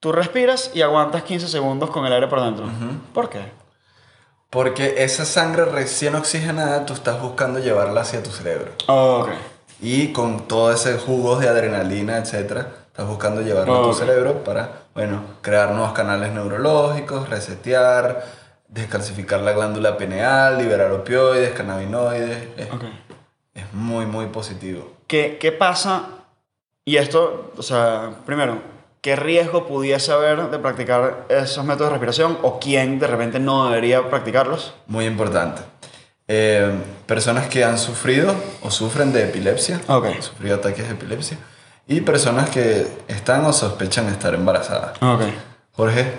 [0.00, 2.66] tú respiras y aguantas 15 segundos con el aire por dentro.
[3.12, 3.40] ¿Por qué?
[4.50, 8.72] Porque esa sangre recién oxigenada tú estás buscando llevarla hacia tu cerebro.
[8.86, 9.28] Ok.
[9.80, 13.86] Y con todo ese jugo de adrenalina, etcétera, estás buscando llevarlo a Ok.
[13.92, 18.22] tu cerebro para, bueno, crear nuevos canales neurológicos, resetear,
[18.68, 22.48] descalcificar la glándula pineal, liberar opioides, cannabinoides.
[22.58, 22.84] Es, Ok.
[23.54, 24.92] es muy, muy positivo.
[25.06, 26.04] ¿Qué, ¿Qué pasa?
[26.84, 28.58] Y esto, o sea, primero,
[29.00, 33.68] ¿qué riesgo pudiese haber de practicar esos métodos de respiración o quién de repente no
[33.70, 34.74] debería practicarlos?
[34.86, 35.62] Muy importante.
[36.28, 36.70] Eh,
[37.06, 40.06] personas que han sufrido o sufren de epilepsia, Ok.
[40.06, 41.38] han sufrido ataques de epilepsia,
[41.86, 45.00] y personas que están o sospechan estar embarazadas.
[45.02, 45.22] Ok.
[45.72, 46.12] Jorge,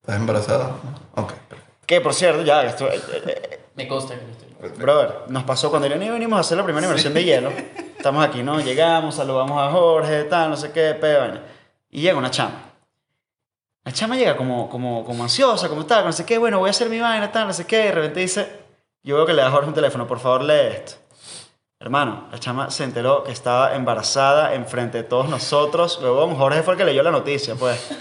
[0.00, 0.70] ¿estás embarazada?
[1.14, 1.72] Ok, perfecto.
[1.86, 4.78] Que por cierto, ya, esto, eh, eh, Me consta que estoy.
[4.78, 7.50] brother, nos pasó cuando Irene y venimos a hacer la primera inmersión de hielo.
[7.96, 8.60] Estamos aquí, ¿no?
[8.60, 11.20] Llegamos, saludamos a Jorge, tal, no sé qué, pedo.
[11.20, 11.42] vaina.
[11.90, 12.70] Y llega una chama.
[13.84, 16.70] La chama llega como, como, como ansiosa, como tal, no sé qué, bueno, voy a
[16.70, 17.80] hacer mi vaina, tal, no sé qué.
[17.82, 18.48] Y de repente dice,
[19.02, 20.94] yo veo que le da a Jorge un teléfono, por favor lee esto.
[21.84, 26.00] Hermano, la chama se enteró que estaba embarazada enfrente de todos nosotros.
[26.02, 27.78] Huevón, Jorge fue el que leyó la noticia, pues.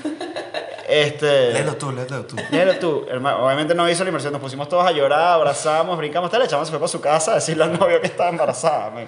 [0.88, 1.54] Este...
[1.54, 2.36] Léelo tú, léelo tú.
[2.52, 3.44] Léelo tú, hermano.
[3.44, 6.42] Obviamente no hizo la inmersión, nos pusimos todos a llorar, abrazamos, brincamos, tal.
[6.42, 9.08] La chama se fue para su casa a decirle al novio que estaba embarazada, man.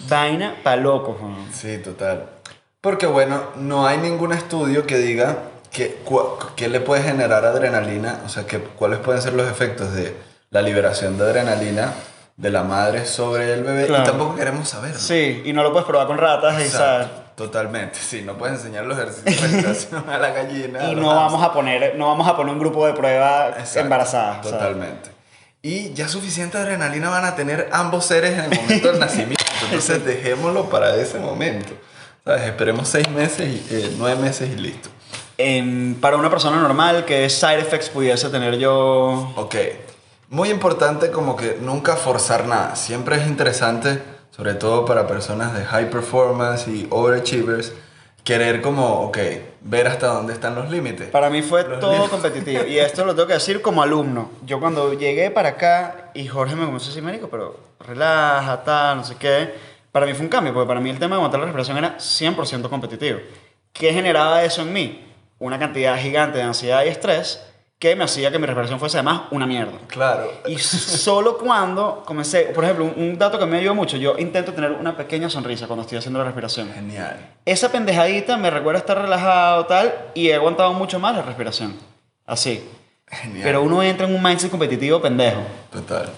[0.00, 1.48] Vaina pa' loco, man.
[1.52, 2.26] Sí, total.
[2.80, 5.38] Porque bueno, no hay ningún estudio que diga
[5.70, 6.02] que,
[6.56, 10.14] que le puede generar adrenalina, o sea, que, cuáles pueden ser los efectos de
[10.50, 11.94] la liberación de adrenalina
[12.40, 13.86] de la madre sobre el bebé.
[13.86, 14.02] Claro.
[14.02, 14.98] Y tampoco queremos saberlo.
[14.98, 16.56] Sí, y no lo puedes probar con ratas
[17.36, 20.90] Totalmente, sí, no puedes enseñar los ejercicios de a la gallina.
[20.90, 24.34] y no vamos a poner, no vamos a poner un grupo de prueba Exacto, embarazada.
[24.42, 24.50] ¿sabes?
[24.52, 25.10] Totalmente.
[25.62, 29.44] Y ya suficiente adrenalina van a tener ambos seres en el momento del nacimiento.
[29.64, 31.72] Entonces dejémoslo para ese momento.
[32.24, 32.42] ¿Sabes?
[32.42, 34.88] Esperemos seis meses, y, eh, nueve meses y listo.
[35.38, 39.32] En- para una persona normal, ¿qué side effects pudiese tener yo?
[39.36, 39.54] Ok.
[40.30, 42.76] Muy importante como que nunca forzar nada.
[42.76, 47.72] Siempre es interesante, sobre todo para personas de high performance y overachievers,
[48.22, 49.18] querer como, ok,
[49.62, 51.08] ver hasta dónde están los límites.
[51.08, 52.10] Para mí fue Los todo límites.
[52.10, 52.64] competitivo.
[52.64, 54.30] Y esto lo tengo que decir como alumno.
[54.46, 58.98] Yo cuando llegué para acá y Jorge me comenzó a decir, médico, pero relaja, tal,
[58.98, 59.52] no sé qué.
[59.90, 61.98] Para mí fue un cambio, porque para mí el tema de aguantar la respiración era
[61.98, 63.18] 100% competitivo.
[63.72, 65.12] ¿Qué generaba eso en mí?
[65.40, 67.44] Una cantidad gigante de ansiedad y estrés
[67.80, 69.72] que me hacía que mi respiración fuese además una mierda.
[69.88, 70.30] Claro.
[70.46, 74.52] Y solo cuando comencé, por ejemplo, un, un dato que me ayudó mucho, yo intento
[74.52, 76.70] tener una pequeña sonrisa cuando estoy haciendo la respiración.
[76.74, 77.36] Genial.
[77.46, 81.74] Esa pendejadita me recuerda estar relajado tal y he aguantado mucho más la respiración.
[82.26, 82.68] Así.
[83.06, 83.44] Genial.
[83.44, 85.40] Pero uno entra en un mindset competitivo pendejo.
[85.72, 86.10] Total.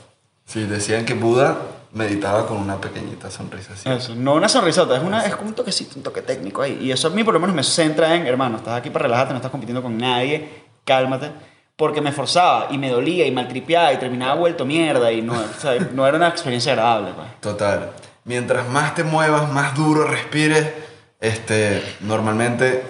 [0.44, 1.58] Sí, decían que Buda
[1.92, 3.88] meditaba con una pequeñita sonrisa así.
[3.88, 4.16] Eso.
[4.16, 6.76] No una sonrisota, es, una, es como un toquecito, un toque técnico ahí.
[6.82, 9.32] Y eso a mí por lo menos me centra en, hermano, estás aquí para relajarte,
[9.32, 10.48] no estás compitiendo con nadie,
[10.84, 11.51] cálmate.
[11.82, 15.60] Porque me forzaba y me dolía y maltripeaba y terminaba vuelto mierda y no, o
[15.60, 17.10] sea, no era una experiencia agradable.
[17.12, 17.40] Pues.
[17.40, 17.90] Total.
[18.22, 20.70] Mientras más te muevas, más duro respires,
[21.18, 22.84] este, normalmente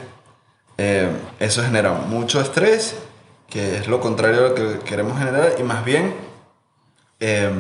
[0.76, 1.08] eh,
[1.40, 2.94] eso genera mucho estrés,
[3.48, 6.14] que es lo contrario a lo que queremos generar, y más bien
[7.18, 7.50] eh,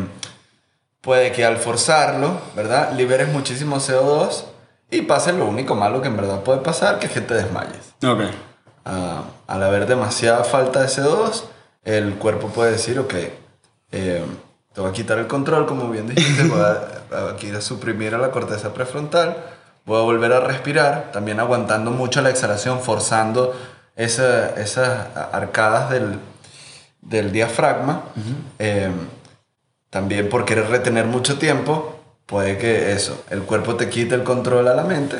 [1.00, 2.92] puede que al forzarlo, ¿verdad?
[2.92, 4.44] Liberes muchísimo CO2
[4.90, 7.94] y pase lo único malo que en verdad puede pasar, que es que te desmayes.
[8.04, 8.51] Ok.
[8.84, 11.44] Ah, al haber demasiada falta de CO2,
[11.84, 13.14] el cuerpo puede decir, ok,
[13.92, 14.24] eh,
[14.72, 18.18] te voy a quitar el control, como bien dijiste, voy a, aquí a suprimir a
[18.18, 19.36] la corteza prefrontal,
[19.84, 23.54] voy a volver a respirar, también aguantando mucho la exhalación, forzando
[23.96, 26.18] esa- esas arcadas del,
[27.02, 28.02] del diafragma.
[28.58, 28.90] Eh,
[29.90, 34.66] también por querer retener mucho tiempo, puede que eso, el cuerpo te quite el control
[34.68, 35.16] a la mente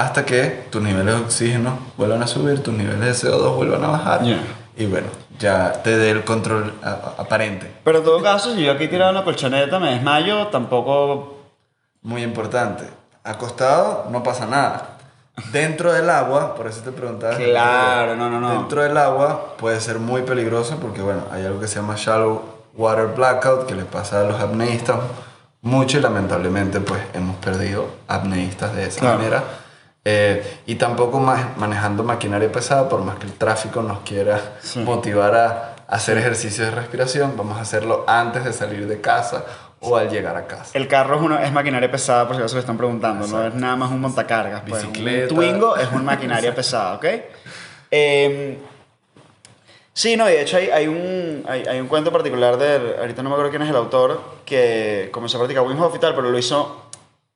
[0.00, 3.88] hasta que tus niveles de oxígeno vuelvan a subir, tus niveles de CO2 vuelvan a
[3.88, 4.22] bajar.
[4.22, 4.38] Ya.
[4.76, 5.08] Y bueno,
[5.38, 6.72] ya te dé el control
[7.18, 7.70] aparente.
[7.84, 11.36] Pero en todo caso, si yo aquí tirado en la colchoneta me desmayo, tampoco...
[12.02, 12.84] Muy importante.
[13.24, 14.96] Acostado no pasa nada.
[15.52, 17.36] Dentro del agua, por eso te preguntaba.
[17.36, 18.52] Claro, no, no, no.
[18.52, 22.42] Dentro del agua puede ser muy peligroso porque, bueno, hay algo que se llama shallow
[22.74, 24.96] water blackout que le pasa a los apneístas
[25.60, 29.18] mucho y lamentablemente, pues hemos perdido apneístas de esa Claro.
[29.18, 29.42] manera.
[30.04, 34.80] Eh, y tampoco más manejando maquinaria pesada, por más que el tráfico nos quiera Sí.
[34.80, 39.44] motivar a hacer ejercicios de respiración, vamos a hacerlo antes de salir de casa
[39.80, 40.70] o al llegar a casa.
[40.74, 43.54] El carro es, una, es maquinaria pesada, por si acaso le están preguntando, no es
[43.54, 44.62] nada más un montacargas.
[44.66, 44.82] Pues.
[44.86, 45.34] Bicicleta.
[45.34, 47.04] Un Twingo es una maquinaria pesada, ¿ok?
[47.90, 48.58] Eh,
[49.92, 53.22] sí, no, y de hecho hay, hay un, hay, hay un cuento particular de, ahorita
[53.22, 56.14] no me acuerdo quién es el autor, que comenzó a practicar Wim Hof y tal,
[56.14, 56.84] pero lo hizo,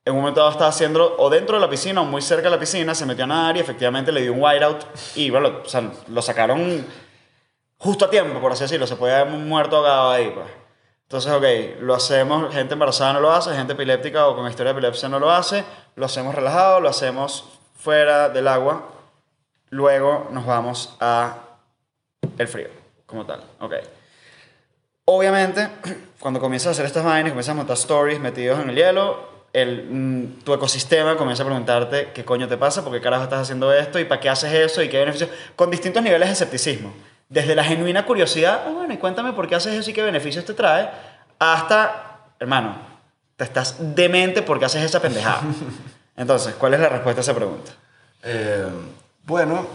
[0.05, 2.59] en un momento estaba haciendo o dentro de la piscina o muy cerca de la
[2.59, 5.91] piscina, se metió a nadar y efectivamente le dio un whiteout y bueno, o sea,
[6.07, 6.85] lo sacaron
[7.79, 8.85] justo a tiempo, por así decirlo.
[8.85, 10.47] Se puede haber muerto ahogado ahí, pues.
[11.03, 14.79] Entonces, ok, lo hacemos, gente embarazada no lo hace, gente epiléptica o con historia de
[14.79, 15.63] epilepsia no lo hace,
[15.95, 18.89] lo hacemos relajado, lo hacemos fuera del agua,
[19.69, 21.37] luego nos vamos a
[22.39, 22.69] el frío,
[23.05, 23.73] como tal, ok.
[25.05, 25.69] Obviamente,
[26.19, 29.87] cuando comienzas a hacer estas vainas, comienzas a montar stories metidos en el hielo, el,
[29.89, 33.71] mm, tu ecosistema comienza a preguntarte qué coño te pasa, por qué carajo estás haciendo
[33.73, 36.93] esto y para qué haces eso y qué beneficios, con distintos niveles de escepticismo.
[37.29, 40.43] Desde la genuina curiosidad, ah, bueno, y cuéntame por qué haces eso y qué beneficios
[40.43, 40.89] te trae,
[41.39, 42.75] hasta, hermano,
[43.37, 45.41] te estás demente porque haces esa pendejada.
[46.17, 47.71] Entonces, ¿cuál es la respuesta a esa pregunta?
[48.23, 48.67] Eh,
[49.23, 49.65] bueno,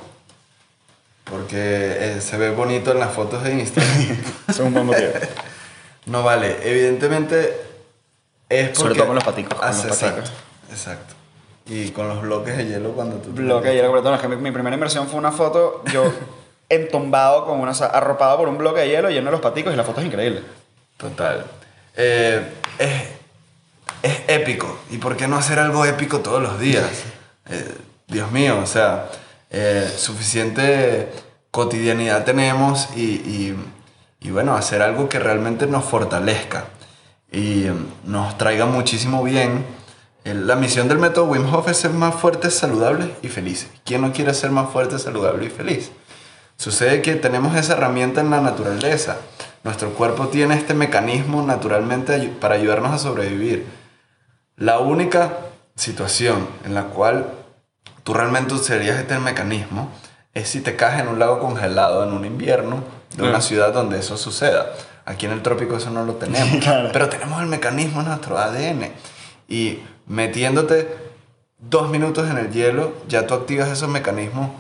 [1.25, 4.03] porque eh, se ve bonito en las fotos de Instagram.
[4.47, 5.13] Eso es un buen motivo.
[6.05, 7.70] no vale, evidentemente
[8.51, 8.77] es.
[8.77, 10.31] Sobre todo con los paticos, con Hace- los paticos.
[10.31, 11.15] Exacto, exacto.
[11.67, 13.33] Y con los bloques de hielo cuando tú...
[13.33, 14.03] te Bloque de hielo.
[14.03, 16.13] No, es que mi, mi primera inversión fue una foto, yo
[16.69, 19.85] entombado con una, arropado por un bloque de hielo lleno de los paticos y la
[19.85, 20.43] foto es increíble.
[20.97, 21.45] Total.
[21.97, 22.43] Eh,
[22.79, 23.03] es,
[24.03, 24.79] es épico.
[24.91, 26.85] ¿Y por qué no hacer algo épico todos los días?
[27.49, 27.75] Eh,
[28.09, 29.07] Dios mío, o sea,
[29.51, 31.09] eh, suficiente
[31.51, 33.65] cotidianidad tenemos y, y-
[34.23, 36.65] y bueno, hacer algo que realmente nos fortalezca
[37.33, 37.73] y eh,
[38.05, 39.65] nos traiga muchísimo bien.
[40.25, 43.71] La misión del método Wim Hof es ser más fuertes, saludables y felices.
[43.85, 45.91] ¿Quién no quiere ser más fuerte, saludable y feliz?
[46.57, 49.17] Sucede que tenemos esa herramienta en la naturaleza.
[49.65, 53.67] Nuestro cuerpo tiene este mecanismo naturalmente para ayudarnos a sobrevivir.
[54.57, 55.39] La única
[55.75, 57.31] situación en la cual
[58.05, 59.91] tú realmente usarías este mecanismo
[60.35, 62.85] es si te caes en un lago congelado en un invierno
[63.17, 64.73] de una ciudad donde eso suceda.
[65.05, 66.63] Aquí en el trópico eso no lo tenemos.
[66.63, 66.91] Claro.
[66.93, 68.91] Pero tenemos el mecanismo en nuestro ADN.
[69.49, 70.97] Y metiéndote
[71.59, 74.51] dos minutos en el hielo, ya tú activas esos mecanismos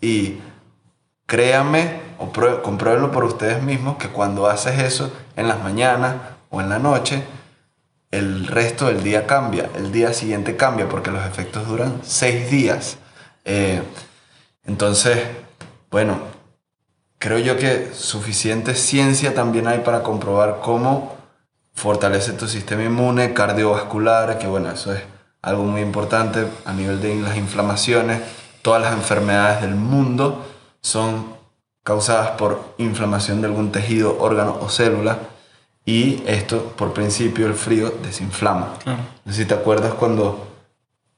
[0.00, 0.38] y
[1.26, 2.30] créanme o
[2.62, 6.16] compruébenlo por ustedes mismos que cuando haces eso en las mañanas
[6.50, 7.24] o en la noche,
[8.10, 12.98] el resto del día cambia, el día siguiente cambia porque los efectos duran seis días.
[13.44, 13.82] Eh,
[14.64, 15.18] entonces,
[15.90, 16.18] bueno,
[17.24, 21.16] creo yo que suficiente ciencia también hay para comprobar cómo
[21.72, 25.00] fortalece tu sistema inmune, cardiovascular, que bueno, eso es
[25.40, 28.20] algo muy importante a nivel de las inflamaciones.
[28.60, 30.44] Todas las enfermedades del mundo
[30.82, 31.34] son
[31.82, 35.16] causadas por inflamación de algún tejido, órgano o célula.
[35.86, 38.74] Y esto, por principio, el frío desinflama.
[39.24, 40.46] No sé si te acuerdas cuando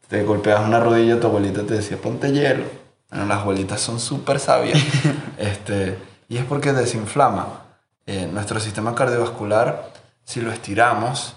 [0.06, 2.85] te golpeabas una rodilla, tu abuelita te decía, ponte hielo.
[3.10, 4.78] Bueno, las abuelitas son súper sabias.
[5.38, 7.62] este, y es porque desinflama.
[8.06, 9.90] Eh, nuestro sistema cardiovascular,
[10.24, 11.36] si lo estiramos,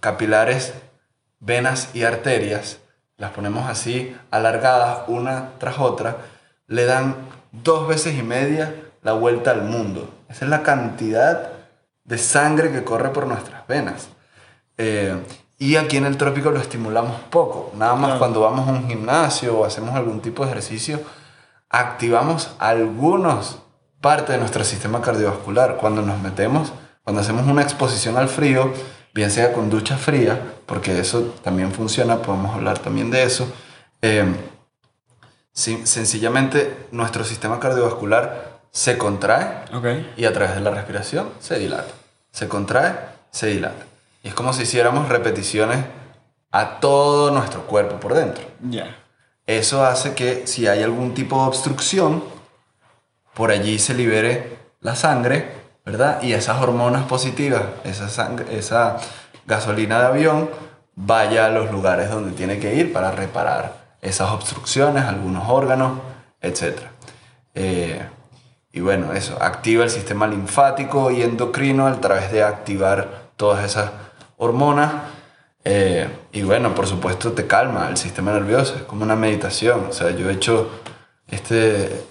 [0.00, 0.74] capilares,
[1.40, 2.78] venas y arterias,
[3.16, 6.18] las ponemos así, alargadas una tras otra,
[6.66, 7.16] le dan
[7.52, 10.12] dos veces y media la vuelta al mundo.
[10.28, 11.52] Esa es la cantidad
[12.04, 14.08] de sangre que corre por nuestras venas.
[14.76, 15.16] Eh,
[15.58, 17.72] y aquí en el trópico lo estimulamos poco.
[17.76, 18.18] Nada más Claro.
[18.20, 21.00] cuando vamos a un gimnasio o hacemos algún tipo de ejercicio,
[21.70, 23.58] activamos algunos
[24.00, 25.76] parte de nuestro sistema cardiovascular.
[25.76, 28.72] Cuando nos metemos, cuando hacemos una exposición al frío,
[29.12, 33.50] bien sea con ducha fría, porque eso también funciona, podemos hablar también de eso.
[34.02, 34.24] eh,
[35.52, 39.64] sencillamente nuestro sistema cardiovascular se contrae
[40.16, 41.92] y a través de la respiración se dilata.
[42.30, 42.94] Se contrae,
[43.32, 43.84] se dilata.
[44.22, 45.84] Y es como si hiciéramos repeticiones
[46.50, 48.44] a todo nuestro cuerpo por dentro.
[48.62, 48.96] Ya.
[49.46, 52.22] Eso hace que si hay algún tipo de obstrucción,
[53.34, 55.52] por allí se libere la sangre,
[55.84, 56.22] ¿verdad?
[56.22, 58.98] Y esas hormonas positivas, esa, sangre, esa
[59.46, 60.50] gasolina de avión,
[60.94, 66.00] vaya a los lugares donde tiene que ir para reparar esas obstrucciones, algunos órganos,
[66.40, 66.80] etc.
[67.54, 68.04] Eh,
[68.72, 73.90] y bueno, eso, activa el sistema linfático y endocrino a través de activar todas esas
[74.38, 74.92] hormonas.
[75.64, 79.86] Eh, y bueno, por supuesto te calma el sistema nervioso, es como una meditación.
[79.90, 80.70] O sea, yo he hecho
[81.28, 82.04] este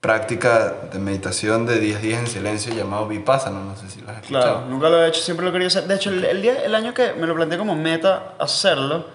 [0.00, 4.18] práctica de meditación de 10 días en silencio llamado Vipassana, no sé si lo has
[4.18, 4.44] escuchado.
[4.44, 5.84] Claro, nunca lo he hecho, siempre lo querido hacer.
[5.84, 9.06] De hecho, el, el día, el año que me lo planteé como meta hacerlo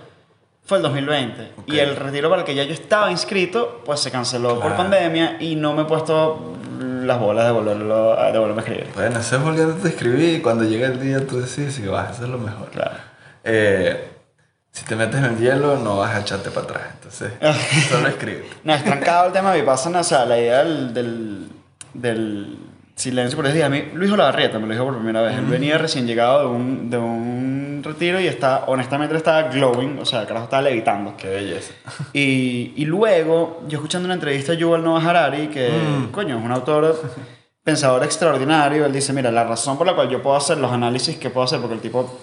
[0.66, 1.52] fue el 2020.
[1.58, 1.64] Ok.
[1.68, 5.38] Y el retiro para el que ya yo estaba inscrito, pues se canceló por pandemia
[5.40, 6.54] y no me he puesto
[7.04, 8.88] las bolas de volverlo a, de volverme a escribir.
[8.96, 12.16] Bueno, eso es volviendo a escribir y cuando llega el día tú decís, si vas,
[12.16, 12.70] eso es lo mejor.
[12.70, 12.96] Claro.
[13.44, 14.10] Eh,
[14.72, 16.84] si te metes en el hielo, no vas a echarte para atrás.
[16.96, 17.34] Entonces,
[17.90, 18.46] solo escribe.
[18.64, 21.50] No, es trancado el tema de Vipassana, o sea, la idea del, del,
[21.94, 22.58] del
[22.96, 23.66] silencio por ese día.
[23.66, 25.38] A mí, Luis Olavarrieta me lo dijo por primera vez.
[25.38, 30.06] Él venía recién llegado de un, de un retiro y está, honestamente estaba glowing, o
[30.06, 31.16] sea, el carajo estaba levitando.
[31.18, 31.74] Qué belleza.
[32.14, 35.72] Y, y luego, yo escuchando una entrevista de Yuval Noah Harari, que,
[36.12, 37.02] coño, es un autor
[37.64, 41.18] pensador extraordinario, él dice, mira, la razón por la cual yo puedo hacer los análisis
[41.18, 42.22] que puedo hacer, porque el tipo,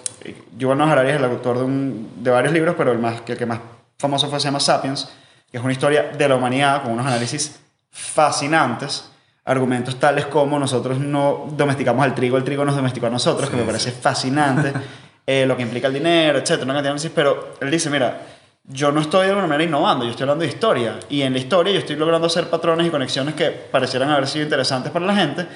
[0.57, 3.33] Yuval Noah Harari es el autor de, un, de varios libros, pero el, más, que,
[3.33, 3.59] el que más
[3.97, 5.09] famoso fue se llama Sapiens,
[5.51, 7.59] que es una historia de la humanidad con unos análisis
[7.91, 9.10] fascinantes,
[9.45, 13.55] argumentos tales como nosotros no domesticamos al trigo, el trigo nos domesticó a nosotros, que
[13.55, 14.71] me parece fascinante,
[15.25, 18.21] eh, lo que implica el dinero, etcétera, una cantidad de análisis, pero él dice, mira,
[18.63, 20.99] yo no estoy de alguna manera innovando, yo estoy hablando de historia.
[21.09, 24.43] Y en la historia yo estoy logrando hacer patrones y conexiones que parecieran haber sido
[24.43, 25.47] interesantes para la gente.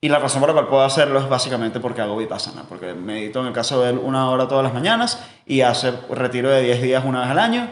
[0.00, 2.64] Y la razón por la cual puedo hacerlo es básicamente porque hago vipassana.
[2.68, 6.50] Porque medito en el caso de él una hora todas las mañanas y hace retiro
[6.50, 7.68] de 10 días una vez al año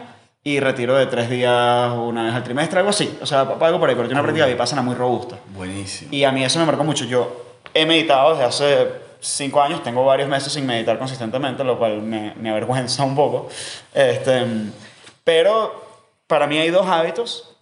[0.47, 3.17] y retiro de 3 días una vez al trimestre, algo así.
[3.21, 5.37] O sea, algo por ahí, tiene una práctica vipassana muy robusta.
[5.47, 6.09] Buenísimo.
[6.13, 7.03] Y a mí eso me marcó mucho.
[7.03, 8.87] Yo he meditado desde hace
[9.19, 13.49] 5 años, tengo varios meses sin meditar consistentemente, lo cual me, me avergüenza un poco.
[13.93, 14.45] Este,
[15.25, 15.83] pero
[16.27, 17.53] para mí hay dos hábitos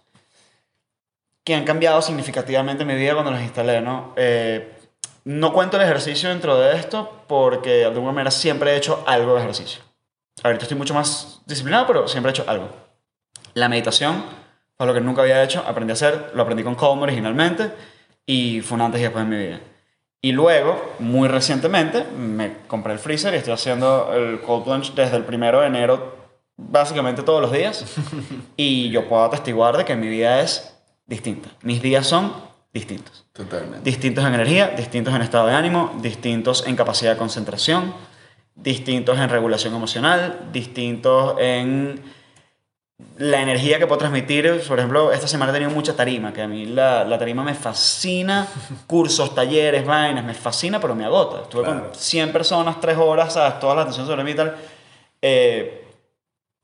[1.42, 4.12] que han cambiado significativamente mi vida cuando los instalé, ¿no?
[4.14, 4.74] Eh,
[5.24, 9.34] no cuento el ejercicio dentro de esto porque de alguna manera siempre he hecho algo
[9.34, 9.85] de ejercicio.
[10.42, 12.68] Ahorita estoy mucho más disciplinado, pero siempre he hecho algo.
[13.54, 14.24] La meditación
[14.76, 17.72] fue lo que nunca había hecho, aprendí a hacer, lo aprendí con Calm originalmente
[18.26, 19.60] y fue un antes y después de mi vida.
[20.20, 25.16] Y luego, muy recientemente, me compré el freezer y estoy haciendo el cold plunge desde
[25.16, 26.16] el primero de enero,
[26.56, 27.84] básicamente todos los días.
[28.56, 30.74] y yo puedo atestiguar de que mi vida es
[31.06, 31.50] distinta.
[31.62, 32.32] Mis días son
[32.74, 33.24] distintos.
[33.32, 33.88] Totalmente.
[33.88, 37.94] Distintos en energía, distintos en estado de ánimo, distintos en capacidad de concentración,
[38.56, 42.02] distintos en regulación emocional, distintos en
[43.18, 44.62] la energía que puedo transmitir.
[44.66, 47.54] Por ejemplo, esta semana he tenido mucha tarima, que a mí la, la tarima me
[47.54, 48.46] fascina.
[48.86, 51.42] Cursos, talleres, vainas, me fascina, pero me agota.
[51.42, 51.82] Estuve Claro.
[51.90, 53.60] con 100 personas, 3 horas, ¿sabes?
[53.60, 54.56] toda la atención sobre mí y tal.
[55.22, 55.82] Eh,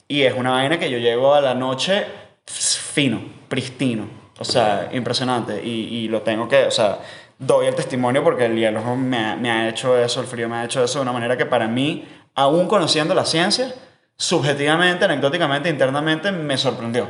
[0.09, 2.05] y es una vaina que yo llego a la noche
[2.47, 4.07] fino, pristino.
[4.39, 5.63] O sea, impresionante.
[5.65, 6.99] Y, y lo tengo que, o sea,
[7.47, 10.57] doy el testimonio porque el hielo me ha, me ha hecho eso, el frío me
[10.57, 13.75] ha hecho eso de una manera que para mí, aún conociendo la ciencia,
[14.17, 17.09] subjetivamente, anecdóticamente, internamente, me sorprendió.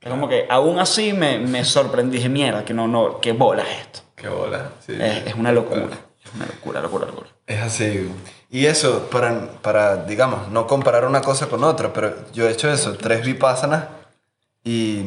[0.00, 2.18] Es como que aún así me, me sorprendí.
[2.18, 4.00] Dije, mierda, que no, no, qué bola es esto.
[4.14, 4.70] Qué bola.
[4.84, 4.92] Sí.
[4.92, 5.88] Es, es una locura.
[6.24, 7.28] Es una locura, locura, locura.
[7.46, 8.10] Es así.
[8.50, 12.70] Y eso, para, para, digamos, no comparar una cosa con otra, pero yo he hecho
[12.72, 13.86] eso, tres vipassanas
[14.64, 15.04] y.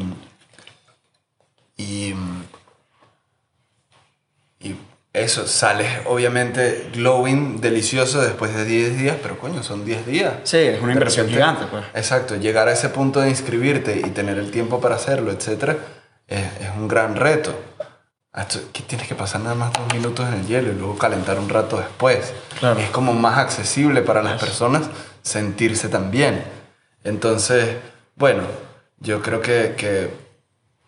[1.78, 2.14] Y.
[5.14, 10.34] Eso, sales obviamente glowing, delicioso después de 10 días, pero coño, son 10 días.
[10.44, 11.84] Sí, es una inversión gigante, pues.
[11.94, 15.76] Exacto, llegar a ese punto de inscribirte y tener el tiempo para hacerlo, etcétera,
[16.28, 17.54] es, es un gran reto.
[18.72, 21.50] Que tienes que pasar nada más dos minutos en el hielo y luego calentar un
[21.50, 22.34] rato después.
[22.60, 22.80] Claro.
[22.80, 24.84] Es como más accesible para las personas
[25.22, 26.42] sentirse tan bien.
[27.04, 27.76] Entonces,
[28.16, 28.44] bueno,
[29.00, 30.10] yo creo que, que,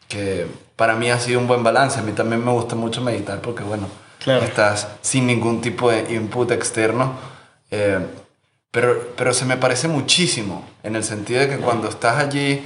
[0.08, 0.48] que
[0.78, 2.00] para mí ha sido un buen balance.
[2.00, 3.90] A mí también me gusta mucho meditar porque, bueno,
[4.24, 4.44] Claro.
[4.46, 7.14] estás sin ningún tipo de input externo.
[7.72, 8.00] eh,
[8.72, 12.64] pero, pero se me parece muchísimo en el sentido de que cuando estás allí,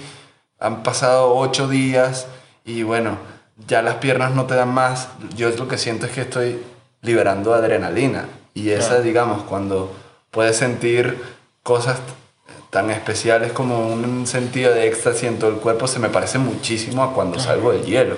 [0.60, 2.28] han pasado ocho días
[2.64, 3.18] y bueno,
[3.68, 5.10] ya las piernas no te dan más.
[5.36, 6.64] Yo lo que siento es que estoy
[7.02, 8.26] liberando adrenalina.
[8.54, 9.04] Y esa, Claro.
[9.04, 9.94] digamos, cuando
[10.32, 11.22] puedes sentir
[11.62, 11.98] cosas
[12.70, 17.04] tan especiales como un sentido de éxtasis en todo el cuerpo, se me parece muchísimo
[17.04, 18.16] a cuando salgo del hielo.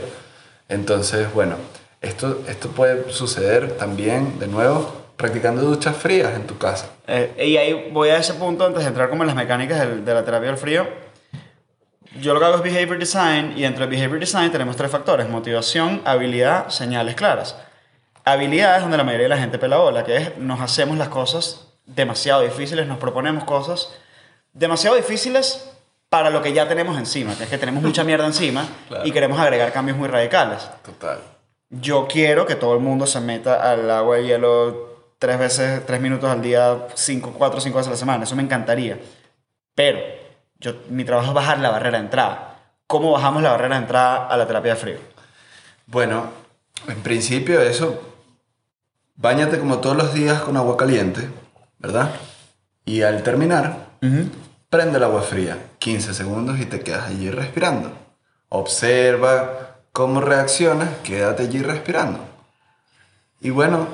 [0.68, 1.56] Entonces, bueno,
[2.02, 6.88] esto, esto puede suceder también, de nuevo, practicando duchas frías en tu casa.
[7.08, 10.06] Eh, y ahí voy a ese punto antes de entrar como en las mecánicas del-
[10.06, 10.88] de la terapia del frío.
[12.22, 15.30] Yo lo que hago es behavior design y dentro de behavior design tenemos tres factores,
[15.30, 17.56] motivación, habilidad, señales claras.
[18.26, 21.10] Habilidad es donde la mayoría de la gente pela bola, que es nos hacemos las
[21.10, 23.90] cosas demasiado difíciles, nos proponemos cosas
[24.54, 25.70] demasiado difíciles
[26.10, 29.06] para lo que ya tenemos encima, que es que tenemos mucha mierda encima Claro.
[29.06, 30.68] y queremos agregar cambios muy radicales.
[30.84, 31.20] Total.
[31.70, 34.90] Yo quiero que todo el mundo se meta al agua de hielo
[35.20, 38.24] tres veces, tres minutos al día, cinco, cuatro, cinco veces a la semana.
[38.24, 39.00] Eso me encantaría.
[39.76, 40.00] Pero
[40.60, 42.60] yo, mi trabajo es bajar la barrera de entrada.
[42.88, 44.98] ¿Cómo bajamos la barrera de entrada a la terapia de frío?
[45.86, 46.32] Bueno,
[46.88, 48.02] en principio eso,
[49.16, 51.30] báñate como todos los días con agua caliente,
[51.78, 52.12] ¿verdad?
[52.86, 53.90] Y al terminar,
[54.70, 57.92] prende el agua fría, 15 segundos y te quedas allí respirando.
[58.50, 62.20] Observa cómo reaccionas, quédate allí respirando.
[63.42, 63.88] Y bueno,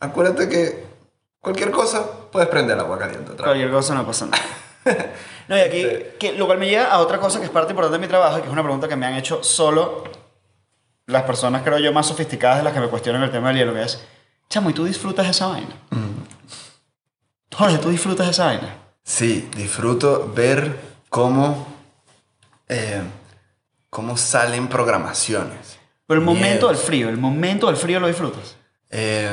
[0.00, 0.84] acuérdate que
[1.40, 3.46] cualquier cosa puedes prender el agua caliente otra.
[3.46, 4.44] Cualquier cosa no pasa nada.
[5.48, 5.86] No, y aquí,
[6.18, 8.38] que, lo cual me lleva a otra cosa que es parte importante de mi trabajo,
[8.38, 10.02] que es una pregunta que me han hecho solo
[11.06, 13.72] las personas, creo yo, más sofisticadas de las que me cuestionan el tema del hielo,
[13.72, 14.04] que es,
[14.48, 15.76] chamo, ¿y tú disfrutas esa vaina?
[17.54, 18.76] Jorge, ¿tú disfrutas esa vaina?
[19.04, 21.66] Sí, disfruto ver cómo,
[22.68, 23.02] eh,
[23.96, 25.78] cómo salen programaciones.
[26.06, 28.56] Pero el momento del frío, el momento del frío lo disfrutas.
[28.90, 29.30] Eh,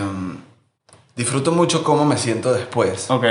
[1.18, 3.12] disfruto mucho cómo me siento después.
[3.12, 3.26] Ok.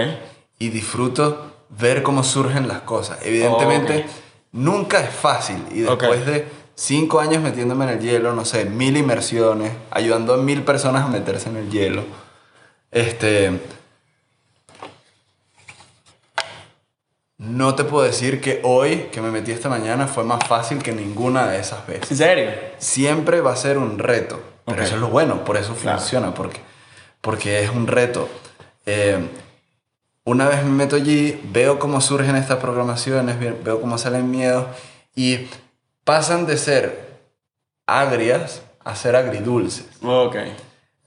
[0.59, 3.18] Y disfruto ver cómo surgen las cosas.
[3.22, 4.11] Evidentemente, Ok.
[4.53, 5.57] nunca es fácil.
[5.72, 10.37] Y después de cinco años metiéndome en el hielo, no sé, mil inmersiones, ayudando a
[10.37, 12.05] mil personas a meterse en el hielo.
[12.91, 13.59] Este.
[17.43, 20.93] No te puedo decir que hoy, que me metí esta mañana, fue más fácil que
[20.93, 22.51] ninguna de esas veces ¿En serio?
[22.78, 24.40] siempre va a ser un reto.
[24.64, 25.99] Pero eso es lo bueno, por eso Claro.
[25.99, 26.61] funciona, porque,
[27.20, 28.28] porque es un reto.
[28.86, 29.18] Eh,
[30.24, 34.66] una vez me meto allí, veo cómo surgen estas programaciones, ve- veo cómo salen miedos
[35.16, 35.49] y
[36.05, 37.09] pasan de ser
[37.88, 39.86] agrias a ser agridulces.
[40.05, 40.36] Ok.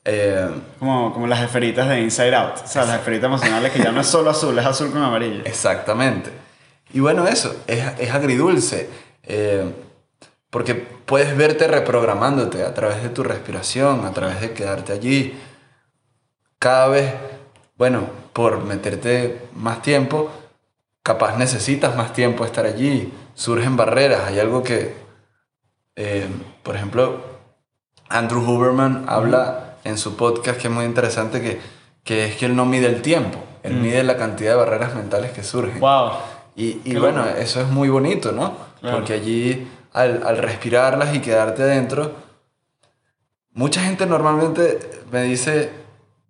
[0.05, 0.47] Eh,
[0.79, 2.57] Como, como las esferitas de Inside Out.
[2.63, 5.41] O sea, las esferitas emocionales que ya no es solo azul, es azul con amarillo.
[5.45, 6.31] Exactamente.
[6.93, 8.89] Y bueno, eso, es, es agridulce.
[9.23, 9.73] eh,
[10.51, 15.37] porque puedes verte reprogramándote a través de tu respiración, a través de quedarte allí.
[16.59, 17.13] Cada vez,
[17.77, 20.31] bueno, por meterte más tiempo,
[21.03, 23.11] capaz necesitas más tiempo estar allí.
[23.33, 24.21] Surgen barreras.
[24.27, 24.95] Hay algo que,
[25.97, 26.27] eh,
[26.63, 27.21] por ejemplo,
[28.07, 31.61] Andrew Huberman habla en su podcast que es muy interesante, que,
[32.03, 35.31] que es que él no mide el tiempo, él mide la cantidad de barreras mentales
[35.31, 35.79] que surgen.
[35.79, 36.11] Wow.
[36.57, 38.53] Y, y bueno, eso es muy bonito, ¿no?
[38.81, 38.97] Claro.
[38.97, 42.11] Porque allí, al, al respirarlas y quedarte adentro,
[43.53, 44.79] mucha gente normalmente
[45.11, 45.71] me dice,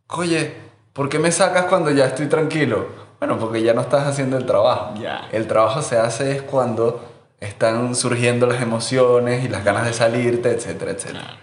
[0.10, 0.53] oye,
[0.93, 2.88] ¿por qué me sacas cuando ya estoy tranquilo?
[3.20, 4.93] Bueno, porque ya no estás haciendo el trabajo.
[5.01, 5.28] Ya.
[5.32, 7.03] El trabajo se hace es cuando
[7.39, 11.38] están surgiendo las emociones y las ganas de salirte, etcétera, etcétera.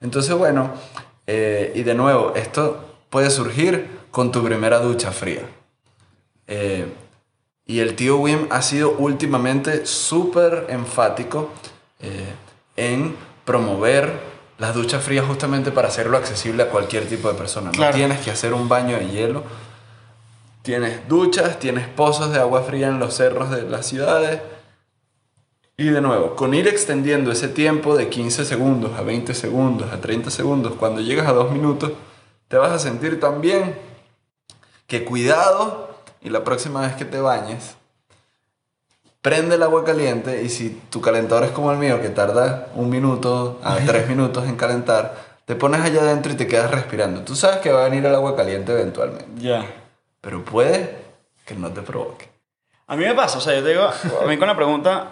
[0.00, 0.70] Entonces, bueno,
[1.30, 5.42] eh, y de nuevo, esto puede surgir con tu primera ducha fría.
[6.46, 6.86] Eh,
[7.66, 11.50] y el tío Wim ha sido últimamente súper enfático
[12.00, 12.32] eh,
[12.76, 13.14] en
[13.44, 14.10] promover
[14.56, 17.72] las duchas frías justamente para hacerlo accesible a cualquier tipo de persona.
[17.72, 17.92] Claro.
[17.92, 19.42] No tienes que hacer un baño de hielo.
[20.62, 24.40] Tienes duchas, tienes pozos de agua fría en los cerros de las ciudades.
[25.80, 30.00] Y de nuevo, con ir extendiendo ese tiempo de 15 segundos a 20 segundos, a
[30.00, 31.92] 30 segundos, cuando llegas a 2 minutos,
[32.48, 33.78] te vas a sentir tan bien
[34.88, 35.88] que cuidado
[36.20, 37.76] y la próxima vez que te bañes,
[39.22, 42.90] prende el agua caliente y si tu calentador es como el mío, que tarda un
[42.90, 45.14] minuto a tres minutos en calentar,
[45.44, 47.22] te pones allá adentro y te quedas respirando.
[47.22, 49.64] Tú sabes que va a venir el agua caliente eventualmente, Ya.
[50.20, 50.96] pero puede
[51.46, 52.28] que no te provoque.
[52.88, 55.08] A mí me pasa, o sea, yo te digo, a mí con la pregunta,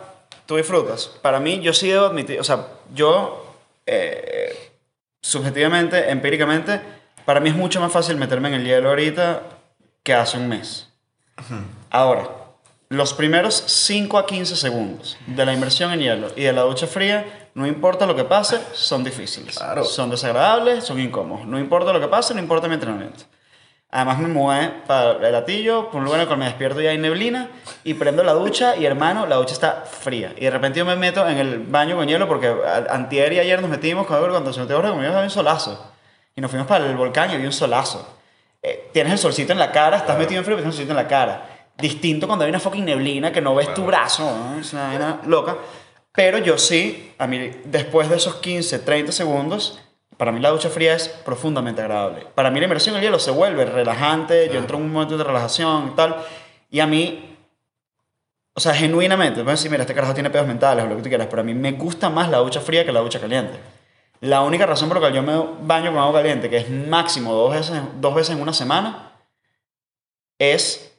[0.47, 1.07] ¿tú disfrutas?
[1.22, 4.72] Para mí, yo sí debo admitir, o sea, yo, eh,
[5.20, 6.80] subjetivamente, empíricamente,
[7.24, 9.42] para mí es mucho más fácil meterme en el hielo ahorita
[10.03, 10.88] que hace un mes.
[11.90, 12.30] Ahora,
[12.88, 16.86] los primeros 5 a 15 segundos de la inmersión en hielo y de la ducha
[16.86, 19.59] fría, no importa lo que pase, son difíciles.
[19.59, 19.84] Claro.
[19.84, 21.47] Son desagradables, son incómodos.
[21.47, 23.24] No importa lo que pase, no importa mi entrenamiento.
[23.91, 26.87] Además me mudé para el latillo, por un lugar en el cual me despierto y
[26.87, 27.51] hay neblina,
[27.84, 30.34] y prendo la ducha y hermano, la ducha está fría.
[30.37, 32.53] Y de repente yo me meto en el baño con hielo porque
[32.91, 35.93] antier y ayer nos metimos, cuando cuando se metió Jorge conmigo había un solazo.
[36.34, 38.07] Y nos fuimos para el volcán y había un solazo.
[38.62, 40.93] Eh, tienes el solcito en la cara, estás metido en frío, pero tienes el solcito
[40.93, 41.49] en la cara.
[41.78, 44.59] Distinto cuando hay una fucking neblina que no ves tu brazo, ¿no?
[44.59, 45.57] es una vaina loca.
[46.12, 49.78] Pero yo sí, a mí, después de esos 15, 30 segundos,
[50.17, 52.27] para mí la ducha fría es profundamente agradable.
[52.35, 55.17] Para mí la inmersión en el hielo se vuelve relajante, yo entro en un momento
[55.19, 56.17] de relajación y tal.
[56.71, 57.37] Y a mí,
[58.55, 61.09] o sea, genuinamente, puedes decir, mira, este carajo tiene pedos mentales o lo que tú
[61.09, 63.59] quieras, pero a mí me gusta más la ducha fría que la ducha caliente.
[64.21, 65.37] La única razón por la que yo me
[65.67, 69.12] baño con agua caliente, que es máximo dos veces, dos veces en una semana,
[70.39, 70.93] es.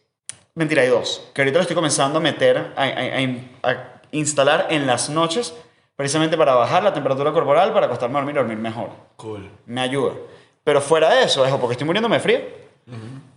[0.56, 1.28] Mentira, hay dos.
[1.34, 5.54] Que ahorita lo estoy comenzando a meter, a, a- a a instalar en las noches,
[5.98, 8.92] precisamente para bajar la temperatura corporal, para acostarme a dormir y dormir mejor.
[9.18, 9.50] Cool.
[9.66, 10.14] Me ayuda.
[10.64, 12.40] Pero fuera de eso, es o porque estoy muriéndome de frío,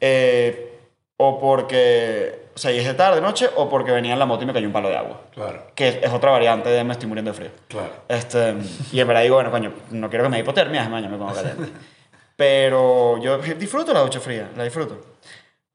[0.00, 0.78] eh,
[1.16, 2.38] o porque.
[2.54, 4.52] O sea, y es de tarde, noche, o porque venía en la moto y me
[4.52, 5.20] cayó un palo de agua.
[5.32, 7.50] Claro, Que es otra variante de me estoy muriendo de frío.
[7.68, 7.90] claro.
[8.08, 8.54] Este,
[8.92, 11.32] y en verdad digo, bueno, coño, no quiero que me dé hipotermia, mañana me pongo
[11.34, 11.72] caliente.
[12.36, 14.98] Pero yo disfruto la ducha fría, la disfruto.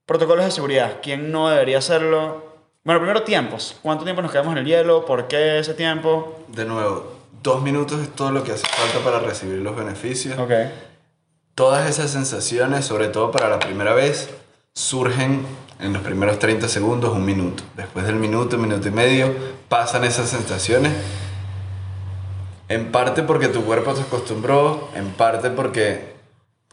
[0.05, 2.54] Protocolos de seguridad, ¿quién no debería hacerlo?
[2.85, 3.75] Bueno, primero tiempos.
[3.81, 5.05] ¿Cuánto tiempo nos quedamos en el hielo?
[5.05, 6.45] ¿Por qué ese tiempo?
[6.49, 10.37] De nuevo, dos minutos es todo lo que hace falta para recibir los beneficios.
[10.37, 10.51] Ok.
[11.55, 14.29] Todas esas sensaciones, sobre todo para la primera vez,
[14.73, 15.47] surgen
[15.79, 17.63] en los primeros 30 segundos, un minuto.
[17.75, 19.33] Después del minuto, minuto y medio,
[19.67, 20.93] pasan esas sensaciones.
[22.67, 26.13] En parte porque tu cuerpo se acostumbró, en parte porque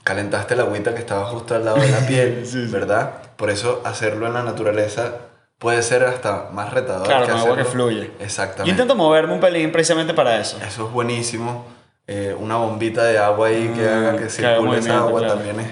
[0.05, 2.71] calentaste la agüita que estaba justo al lado de la piel, Sí, sí.
[2.71, 3.15] ¿verdad?
[3.37, 5.15] Por eso hacerlo en la naturaleza
[5.63, 7.07] puede ser hasta más retador.
[7.07, 8.11] Claro, con agua que fluye.
[8.19, 8.65] Exactamente.
[8.67, 10.59] Yo intento moverme un pelín precisamente para eso.
[10.67, 11.65] Eso es buenísimo.
[12.09, 15.35] Eh, una bombita de agua ahí que Mm, haga que que circule esa agua claro.
[15.37, 15.69] también es,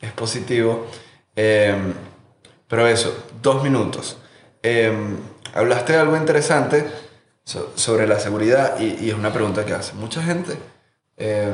[0.00, 0.88] es positivo.
[1.36, 1.72] Eh,
[2.66, 4.18] pero eso, dos minutos.
[4.62, 4.92] Eh,
[5.54, 6.84] hablaste de algo interesante
[7.44, 10.58] so- sobre la seguridad y, y es una pregunta que hace mucha gente.
[11.16, 11.52] Eh,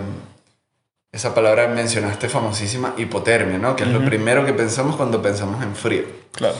[1.12, 3.76] esa palabra mencionaste famosísima, hipotermia, ¿no?
[3.76, 6.04] Que es lo primero que pensamos cuando pensamos en frío.
[6.32, 6.54] Claro.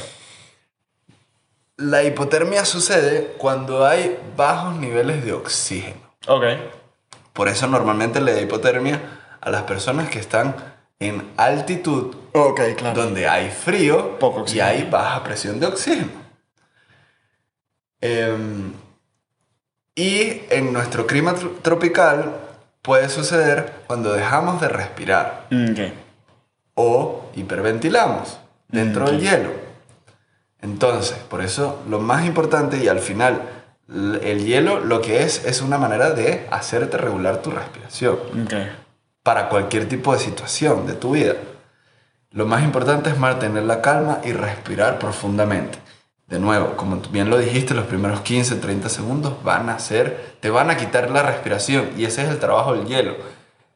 [1.77, 6.01] La hipotermia sucede cuando hay bajos niveles de oxígeno.
[6.29, 6.45] Ok.
[7.33, 9.01] Por eso normalmente le da hipotermia
[9.41, 10.55] a las personas que están
[11.01, 13.03] en altitud Ok, claro.
[13.03, 14.67] donde hay frío Poco y oxígeno.
[14.69, 16.11] hay baja presión de oxígeno.
[18.01, 18.73] Em,
[19.97, 22.37] y en nuestro clima tro- tropical
[22.83, 25.79] puede suceder cuando dejamos de respirar Mm, Ok.
[26.75, 29.51] o hiperventilamos dentro Mm, del hielo.
[30.65, 33.43] Entonces, por eso lo más importante y al final
[34.23, 38.17] el hielo lo que es es una manera de hacerte regular tu respiración
[39.23, 41.35] para cualquier tipo de situación de tu vida.
[42.31, 45.79] Lo más importante es mantener la calma y respirar profundamente.
[46.29, 50.49] De nuevo, como bien lo dijiste, los primeros 15, 30 segundos van a ser, te
[50.49, 53.17] van a quitar la respiración y ese es el trabajo del hielo.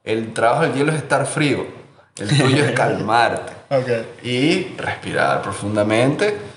[0.05, 1.67] El trabajo del hielo es estar frío,
[2.19, 4.25] el tuyo es calmarte Ok.
[4.25, 6.57] y respirar profundamente.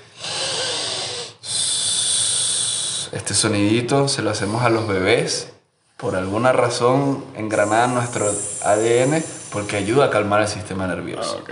[3.12, 5.52] Este sonidito se lo hacemos a los bebés.
[5.98, 8.26] Por alguna razón engranada en nuestro
[8.64, 11.40] ADN porque ayuda a calmar el sistema nervioso.
[11.42, 11.50] Ok.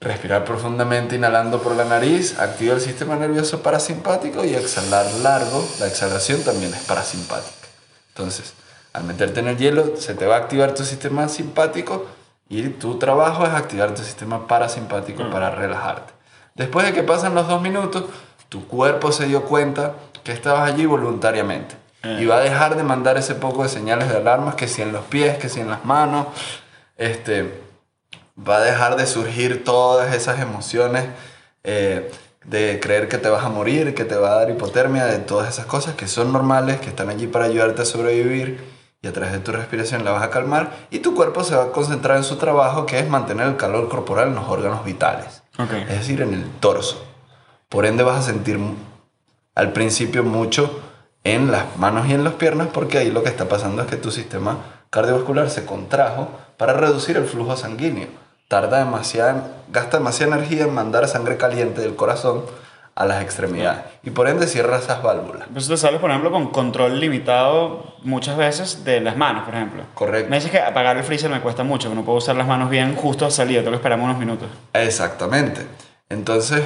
[0.00, 5.86] Respirar profundamente inhalando por la nariz activa el sistema nervioso parasimpático y exhalar largo, la
[5.86, 7.68] exhalación también es parasimpática.
[8.08, 8.52] Entonces,
[8.92, 12.06] al meterte en el hielo se te va a activar tu sistema simpático
[12.48, 16.12] y tu trabajo es activar tu sistema parasimpático para relajarte.
[16.56, 18.04] Después de que pasan los dos minutos,
[18.48, 19.94] tu cuerpo se dio cuenta
[20.24, 21.76] que estabas allí voluntariamente.
[22.02, 22.18] Eh.
[22.20, 24.92] y va a dejar de mandar ese poco de señales de alarmas que si en
[24.92, 26.26] los pies, que si en las manos,
[26.96, 27.60] este,
[28.36, 31.06] va a dejar de surgir todas esas emociones
[31.64, 32.10] eh,
[32.44, 35.48] de creer que te vas a morir, que te va a dar hipotermia, de todas
[35.48, 38.76] esas cosas que son normales, que están allí para ayudarte a sobrevivir.
[39.02, 40.70] Y a través de tu respiración la vas a calmar.
[40.90, 43.88] Y tu cuerpo se va a concentrar en su trabajo que es mantener el calor
[43.88, 47.05] corporal en los órganos vitales, es decir, en el torso.
[47.76, 48.58] Por ende vas a sentir
[49.54, 50.80] al principio mucho
[51.24, 53.96] en las manos y en las piernas porque ahí lo que está pasando es que
[53.96, 54.56] tu sistema
[54.88, 58.06] cardiovascular se contrajo para reducir el flujo sanguíneo.
[58.48, 62.46] Tarda demasiada, gasta demasiada energía en mandar sangre caliente del corazón
[62.94, 65.46] a las extremidades y por ende cierra esas válvulas.
[65.52, 69.82] Pues te sales, por ejemplo, con control limitado muchas veces de las manos, por ejemplo.
[69.92, 70.30] Correcto.
[70.30, 72.70] Me dices que apagar el freezer me cuesta mucho, que no puedo usar las manos
[72.70, 74.48] bien justo a salir, tengo que esperarme unos minutos.
[74.72, 75.66] Exactamente.
[76.08, 76.62] Entonces,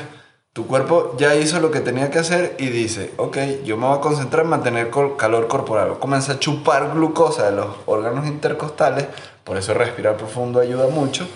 [0.53, 3.99] tu cuerpo ya hizo lo que tenía que hacer y dice, ok, yo me voy
[3.99, 5.99] a concentrar en mantener calor corporal.
[6.01, 9.07] Comienza a chupar glucosa de los órganos intercostales,
[9.45, 11.29] por eso respirar profundo ayuda mucho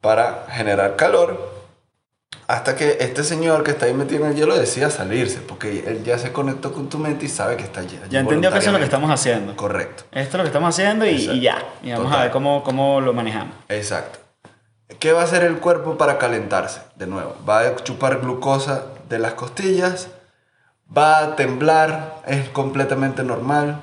[0.00, 1.52] para generar calor.
[2.48, 6.02] Hasta que este señor que está ahí metido en el hielo decida salirse, porque él
[6.04, 7.98] ya se conectó con tu mente y sabe que está allí.
[8.10, 9.56] Ya entendió que eso es lo que estamos haciendo.
[9.56, 10.02] Correcto.
[10.10, 11.64] Esto es lo que estamos haciendo y, y ya.
[11.82, 12.22] Y vamos a Total.
[12.24, 13.54] ver cómo, cómo lo manejamos.
[13.68, 14.18] Exacto.
[14.98, 16.80] ¿Qué va a hacer el cuerpo para calentarse?
[16.96, 20.08] De nuevo, va a chupar glucosa de las costillas,
[20.96, 23.80] va a temblar, es completamente normal.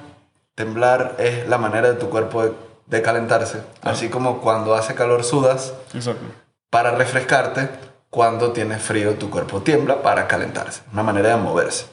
[0.55, 2.53] Temblar es la manera de tu cuerpo de,
[2.87, 3.61] de calentarse.
[3.81, 6.25] Así como cuando hace calor sudas Exacto.
[6.69, 7.69] para refrescarte,
[8.09, 10.81] cuando tienes frío tu cuerpo tiembla para calentarse.
[10.91, 11.85] Una manera de moverse.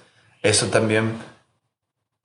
[0.42, 1.18] Eso también,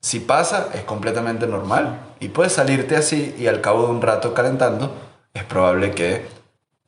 [0.00, 1.98] si pasa, es completamente normal.
[2.18, 4.92] Y puedes salirte así y al cabo de un rato calentando,
[5.34, 6.26] es probable que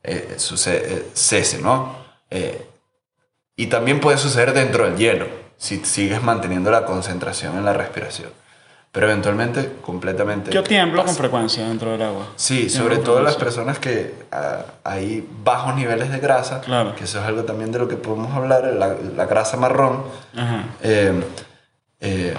[0.05, 1.97] eh, suce- eh, cese, ¿no?
[2.31, 2.67] Eh,
[3.57, 5.27] y también puede suceder dentro del hielo,
[5.57, 8.31] si sigues manteniendo la concentración en la respiración.
[8.93, 10.53] Pero eventualmente, completamente...
[10.53, 11.19] Yo tiemblo con pasa.
[11.19, 12.27] frecuencia dentro del agua.
[12.37, 16.95] Sí, sobre con todo las personas que ah, hay bajos niveles de grasa, Claro.
[16.95, 20.05] que eso es algo también de lo que podemos hablar, la, la grasa marrón,
[20.37, 20.65] Ajá.
[20.83, 21.25] eh,
[22.01, 22.35] eh,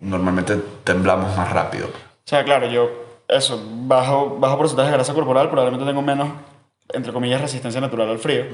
[0.00, 1.86] normalmente temblamos más rápido.
[1.86, 1.92] O
[2.24, 2.90] sea, claro, yo,
[3.28, 6.28] eso, bajo, bajo porcentaje de grasa corporal, probablemente tengo menos,
[6.92, 8.44] entre comillas, resistencia natural al frío.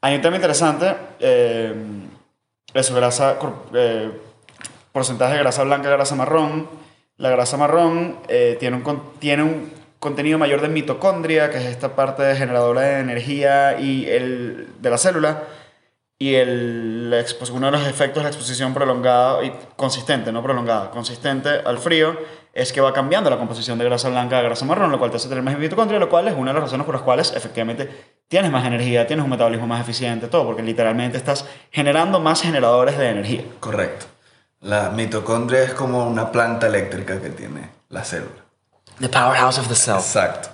[0.00, 1.74] Hay un tema interesante, eh,
[2.72, 3.36] eso, grasa,
[3.74, 4.10] eh,
[4.92, 6.68] porcentaje de grasa blanca, grasa marrón.
[7.16, 11.96] La grasa marrón eh, tiene, un, tiene un contenido mayor de mitocondria, que es esta
[11.96, 15.42] parte generadora de energía y el, de la célula.
[16.20, 17.14] Y el,
[17.52, 22.16] uno de los efectos de la exposición prolongada y consistente, no prolongada, consistente al frío,
[22.52, 25.18] es que va cambiando la composición de grasa blanca a grasa marrón, lo cual te
[25.18, 27.88] hace tener más mitocondria, lo cual es una de las razones por las cuales efectivamente
[28.26, 32.98] tienes más energía, tienes un metabolismo más eficiente, todo, porque literalmente estás generando más generadores
[32.98, 33.44] de energía.
[33.60, 34.06] Correcto.
[34.62, 38.44] La mitocondria es como una planta eléctrica que tiene la célula.
[38.98, 39.94] The powerhouse of the cell.
[39.94, 40.48] Exacto.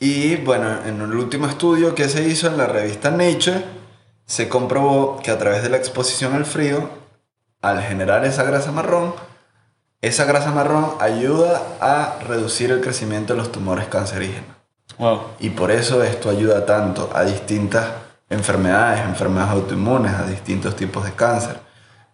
[0.00, 3.62] Y bueno, en el último estudio que se hizo en la revista Nature,
[4.26, 6.88] se comprobó que a través de la exposición al frío,
[7.60, 9.14] al generar esa grasa marrón,
[10.00, 14.50] esa grasa marrón ayuda a reducir el crecimiento de los tumores cancerígenos.
[14.98, 15.20] Wow.
[15.38, 17.86] Y por eso esto ayuda tanto a distintas
[18.28, 21.60] enfermedades, enfermedades autoinmunes, a distintos tipos de cáncer.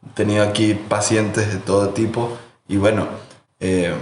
[0.06, 2.36] He tenido aquí pacientes de todo tipo
[2.68, 3.06] y bueno,
[3.60, 3.94] eh,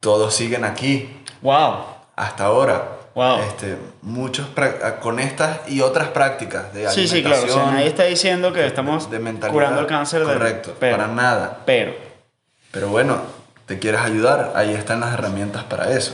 [0.00, 1.76] todos siguen aquí Wow.
[2.14, 2.95] hasta ahora.
[3.16, 3.40] Wow.
[3.40, 7.36] Este, muchos pra- con estas y otras prácticas de Sí, sí, claro.
[7.36, 9.18] O sea, alimentación, nadie está diciendo que estamos de
[9.50, 11.60] curando el cáncer de Correcto, pero, para nada.
[11.64, 11.94] Pero,
[12.70, 13.22] Pero bueno,
[13.64, 16.12] te quieres ayudar, ahí están las herramientas para eso.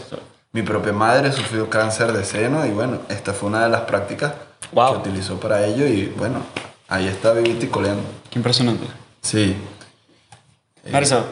[0.52, 4.32] Mi propia madre sufrió cáncer de seno y bueno, esta fue una de las prácticas
[4.70, 4.92] Wow.
[5.02, 6.38] que utilizó para ello y bueno,
[6.88, 8.04] ahí está vivita y coleando.
[8.30, 8.86] qué impresionante.
[9.22, 9.56] Sí,
[10.90, 11.24] Marisa,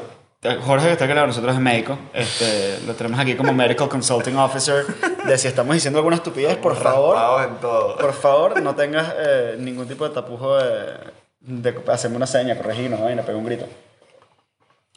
[0.43, 1.99] Jorge, que está aquí con nosotros es médico.
[2.14, 4.86] Este, lo tenemos aquí como Medical Consulting Officer.
[5.26, 7.99] De si estamos diciendo alguna estupidez, por favor, en todo.
[7.99, 10.95] por favor, no tengas eh, ningún tipo de tapujo de,
[11.41, 13.66] de hacerme una seña, corregirnos, vaina, pega un grito.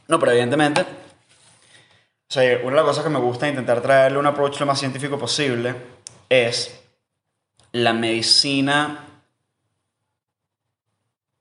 [0.08, 0.86] No, pero evidentemente, o
[2.34, 5.18] sea, una de las cosas que me gusta intentar traerle un approach lo más científico
[5.20, 5.76] posible
[6.30, 6.80] es
[7.74, 9.12] la medicina.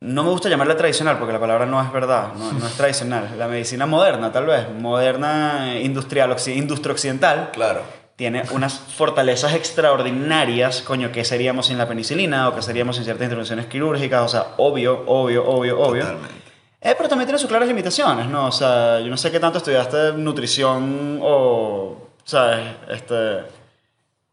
[0.03, 3.37] No me gusta llamarla tradicional porque la palabra no es verdad, no, no es tradicional.
[3.39, 7.83] La medicina moderna, tal vez, moderna, industrial, industria occidental, Claro,
[8.17, 13.27] tiene unas fortalezas extraordinarias, coño, ¿qué seríamos sin la penicilina o qué seríamos sin ciertas
[13.27, 14.23] intervenciones quirúrgicas?
[14.23, 16.03] O sea, obvio, obvio, obvio, obvio.
[16.03, 16.35] totalmente.
[16.81, 18.47] Eh, pero también tiene sus claras limitaciones, ¿no?
[18.47, 22.59] O sea, yo no sé qué tanto estudiaste nutrición o, ¿sabes?
[22.91, 23.43] Este,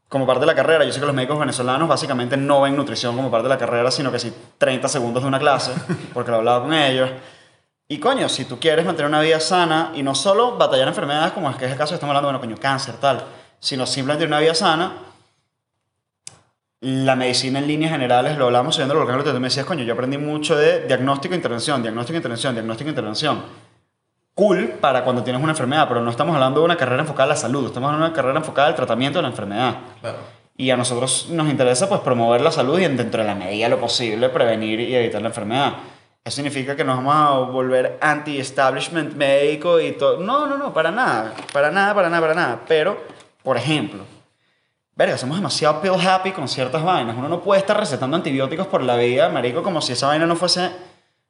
[0.10, 0.84] como parte de la carrera.
[0.84, 3.92] Yo sé que los médicos venezolanos básicamente no ven nutrición como parte de la carrera,
[3.92, 5.72] sino que sí 30 segundos de una clase,
[6.14, 7.10] porque lo he hablado con ellos.
[7.88, 11.50] Y coño, si tú quieres mantener una vida sana y no solo batallar enfermedades como
[11.50, 13.24] es que es el caso que estamos hablando, bueno, coño, cáncer, tal,
[13.60, 14.94] sino simplemente una vida sana,
[16.82, 19.94] la medicina en líneas generales, lo hablamos subiendo el volcán, tú me decías, coño, yo
[19.94, 23.42] aprendí mucho de diagnóstico, intervención, diagnóstico, intervención, diagnóstico, intervención.
[24.40, 27.28] Cool para cuando tienes una enfermedad, pero no estamos hablando de una carrera enfocada a
[27.28, 29.76] la salud, estamos hablando de una carrera enfocada al tratamiento de la enfermedad.
[30.00, 30.18] Claro.
[30.56, 33.72] Y a nosotros nos interesa pues promover la salud y dentro de la medida de
[33.72, 35.74] lo posible prevenir y evitar la enfermedad.
[36.24, 40.22] Eso significa que nos vamos a volver anti-establishment médico y todo.
[40.22, 41.34] No, no, no, para nada.
[41.52, 42.60] Para nada, para nada, para nada.
[42.66, 42.98] Pero,
[43.44, 44.06] por ejemplo,
[44.96, 47.18] verga, somos demasiado pill happy con ciertas vainas.
[47.18, 50.38] Uno no puede estar recetando antibióticos por la vida, marico, como si esa vaina no
[50.38, 50.72] fuese,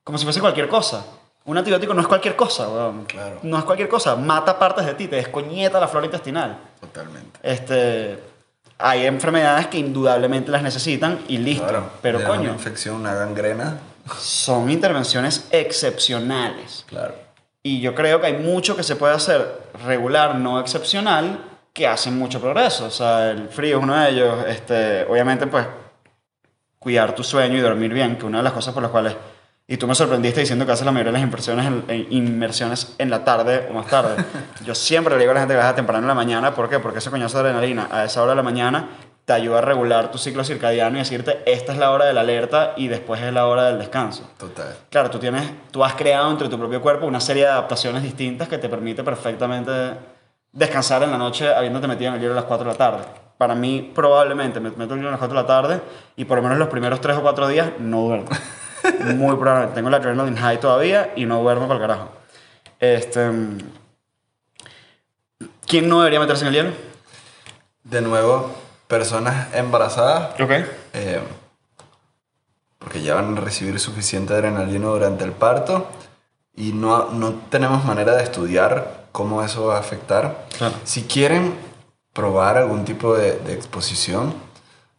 [0.03, 1.03] como si fuese cualquier cosa.
[1.49, 3.05] Un antibiótico no es cualquier cosa, weón.
[3.05, 3.39] Claro.
[3.41, 4.15] No es cualquier cosa.
[4.15, 6.59] Mata partes de ti, te descoñeta la flora intestinal.
[6.79, 7.39] Totalmente.
[7.41, 8.19] Este,
[8.77, 11.65] hay enfermedades que indudablemente las necesitan y listo.
[11.65, 11.89] Claro.
[12.03, 13.79] Pero da Una coño, infección, una gangrena.
[14.19, 16.85] son intervenciones excepcionales.
[16.87, 17.15] Claro.
[17.63, 21.39] Y yo creo que hay mucho que se puede hacer regular, no excepcional,
[21.73, 22.85] que hacen mucho progreso.
[22.85, 24.45] O sea, el frío es uno de ellos.
[24.47, 25.65] Este, obviamente, pues,
[26.77, 29.15] cuidar tu sueño y dormir bien, que una de las cosas por las cuales...
[29.71, 32.95] Y tú me sorprendiste diciendo que haces la mayoría de las inversiones en, en- inmersiones
[32.97, 34.15] en la tarde o más tarde.
[34.65, 36.55] Yo siempre le digo a la gente que baja temprano en la mañana.
[36.55, 36.79] ¿Por qué?
[36.79, 38.87] Porque ese coñazo de adrenalina a esa hora de la mañana
[39.25, 42.21] te ayuda a regular tu ciclo circadiano y decirte, esta es la hora de la
[42.21, 44.27] alerta y después es la hora del descanso.
[44.39, 44.75] Total.
[44.89, 48.47] Claro, tú, tienes, tú has creado entre tu propio cuerpo una serie de adaptaciones distintas
[48.47, 49.71] que te permite perfectamente
[50.51, 53.03] descansar en la noche habiéndote metido en el libro a las 4 de la tarde.
[53.37, 55.81] Para mí, probablemente, me meto en el libro a las 4 de la tarde
[56.15, 58.29] y por lo menos los primeros 3 o 4 días no duermo.
[59.15, 59.75] Muy probablemente.
[59.75, 62.09] Tengo la adrenaline high todavía y no duermo para el carajo.
[62.79, 63.29] Este,
[65.67, 66.71] ¿Quién no debería meterse en el hielo?
[67.83, 68.51] De nuevo,
[68.87, 70.51] personas embarazadas Ok.
[70.93, 71.21] eh,
[72.77, 75.87] porque ya van a recibir suficiente adrenalina durante el parto
[76.55, 80.45] y no, no tenemos manera de estudiar cómo eso va a afectar.
[80.57, 80.75] Claro.
[80.83, 81.53] Si quieren
[82.13, 84.33] probar algún tipo de, de exposición,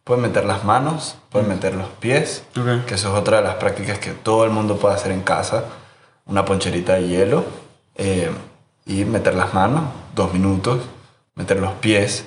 [0.03, 2.43] pueden meter las manos, pueden meter los pies,
[2.87, 5.65] que eso es otra de las prácticas que todo el mundo puede hacer en casa,
[6.25, 7.45] una poncherita de hielo
[7.95, 8.31] eh,
[8.85, 9.83] y meter las manos,
[10.15, 10.81] dos minutos,
[11.35, 12.25] meter los pies.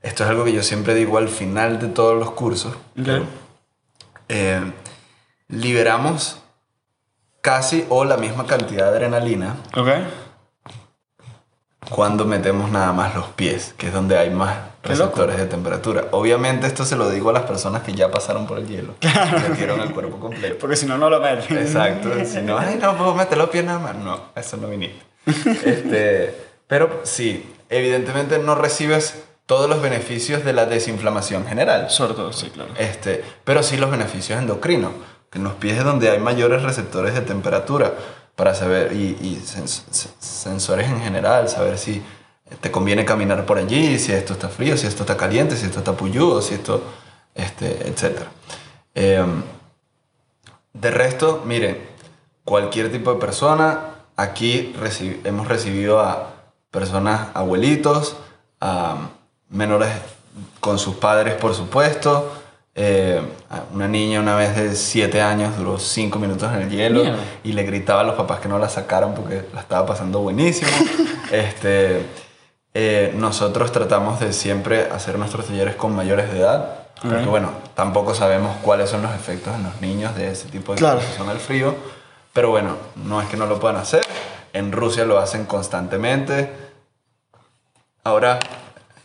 [0.00, 2.74] Esto es algo que yo siempre digo al final de todos los cursos.
[4.28, 4.72] Eh,
[5.48, 6.38] liberamos
[7.40, 9.88] casi o la misma cantidad de adrenalina Ok.
[11.90, 14.56] cuando metemos nada más los pies, que es donde hay más.
[14.82, 16.04] Receptores de temperatura.
[16.12, 18.94] Obviamente esto se lo digo a las personas que ya pasaron por el hielo,
[19.48, 20.56] metieron el cuerpo completo.
[20.60, 21.58] Porque si no, no lo meten.
[21.58, 25.02] Exacto, si no, ay, no puedo meter los pies nada más, no, eso no viniste.
[25.64, 26.34] Este,
[26.66, 29.14] pero sí, evidentemente no recibes
[29.46, 31.90] todos los beneficios de la desinflamación general.
[31.90, 32.70] Sobre todo, sí, claro.
[32.78, 34.92] Este, pero sí los beneficios endocrinos,
[35.30, 37.92] que en los pies es donde hay mayores receptores de temperatura
[38.36, 39.82] para saber, y, y sens-
[40.20, 42.02] sensores en general, saber si
[42.60, 45.78] te conviene caminar por allí, si esto está frío, si esto está caliente, si esto
[45.78, 46.82] está puyudo, si esto,
[47.34, 48.22] este, etc.
[48.94, 49.42] Em,
[50.72, 51.78] de resto, miren,
[52.44, 53.80] cualquier tipo de persona,
[54.16, 54.74] aquí
[55.24, 56.34] hemos recibido a
[56.70, 58.16] personas, abuelitos,
[58.60, 59.10] a
[59.50, 59.90] menores
[60.60, 62.32] con sus padres, por supuesto.
[62.80, 63.20] eh,
[63.50, 67.18] a una niña una vez de 7 años duró 5 minutos en el hielo Mierda.
[67.42, 70.70] y le gritaba a los papás que no la sacaran porque la estaba pasando buenísimo.
[71.32, 72.06] este,
[72.80, 77.26] eh, nosotros tratamos de siempre hacer nuestros talleres con mayores de edad, porque Ok.
[77.26, 80.98] bueno, tampoco sabemos cuáles son los efectos en los niños de ese tipo de Claro.
[80.98, 81.74] exposición al frío,
[82.32, 84.02] pero bueno, no es que no lo puedan hacer,
[84.52, 86.52] en Rusia lo hacen constantemente.
[88.04, 88.38] Ahora,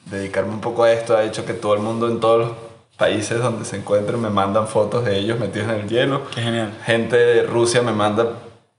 [0.05, 2.51] dedicarme un poco a esto ha hecho que todo el mundo en todos los
[2.95, 6.29] países donde se encuentren me mandan fotos de ellos metidos en el hielo.
[6.29, 6.77] Qué genial.
[6.85, 8.33] Gente de Rusia me manda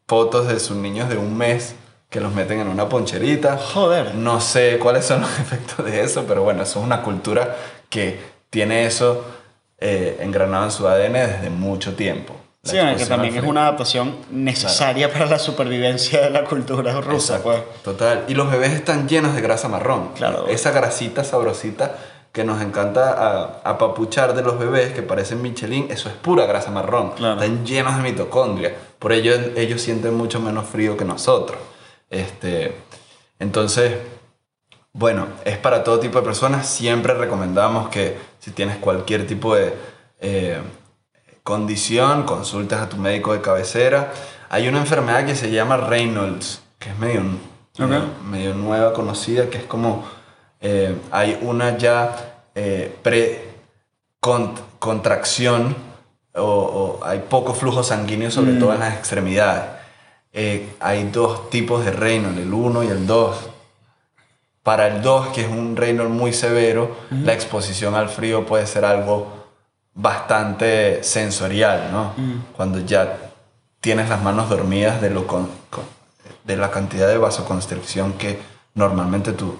[0.06, 1.74] fotos de sus niños de un mes
[2.14, 3.56] que los meten en una poncherita.
[3.58, 4.14] Joder.
[4.14, 7.56] No sé cuáles son los efectos de eso, pero bueno, eso es una cultura
[7.90, 9.24] que tiene eso
[9.80, 12.36] eh, engranado en su ADN desde mucho tiempo.
[12.62, 17.34] La Sí, que también es una adaptación necesaria para la supervivencia de la cultura rusa,
[17.38, 17.82] Exacto, pues.
[17.82, 18.24] Total.
[18.28, 20.10] Y los bebés están llenos de grasa marrón.
[20.14, 20.46] Claro.
[20.46, 21.96] Esa grasita sabrosita
[22.30, 26.70] que nos encanta a- apapuchar de los bebés que parecen Michelin, eso es pura grasa
[26.70, 27.10] marrón.
[27.16, 27.42] Claro.
[27.42, 28.72] Están llenos de mitocondria.
[29.00, 31.58] Por ello ellos sienten mucho menos frío que nosotros.
[32.10, 32.74] Este,
[33.38, 33.94] entonces,
[34.92, 36.68] bueno, es para todo tipo de personas.
[36.68, 39.74] Siempre recomendamos que si tienes cualquier tipo de
[40.20, 40.58] eh,
[41.42, 44.12] condición, consultes a tu médico de cabecera.
[44.50, 47.22] Hay una enfermedad que se llama Reynolds, que es medio,
[47.86, 50.04] medio, medio nueva, conocida, que es como
[50.60, 53.48] eh, hay una ya eh, pre
[54.20, 55.74] con- contracción
[56.34, 56.42] o,
[57.00, 59.64] o hay poco flujo sanguíneo, sobre todo en las extremidades.
[60.36, 63.36] Eh, hay dos tipos de Reynolds, el 1 y el 2.
[64.64, 68.84] Para el 2, que es un Reynolds muy severo, la exposición al frío puede ser
[68.84, 69.44] algo
[69.94, 72.12] bastante sensorial, ¿no?
[72.56, 73.16] Cuando ya
[73.80, 75.84] tienes las manos dormidas de, lo con- con-
[76.44, 78.38] de la cantidad de vasoconstricción que
[78.74, 79.56] normalmente tu,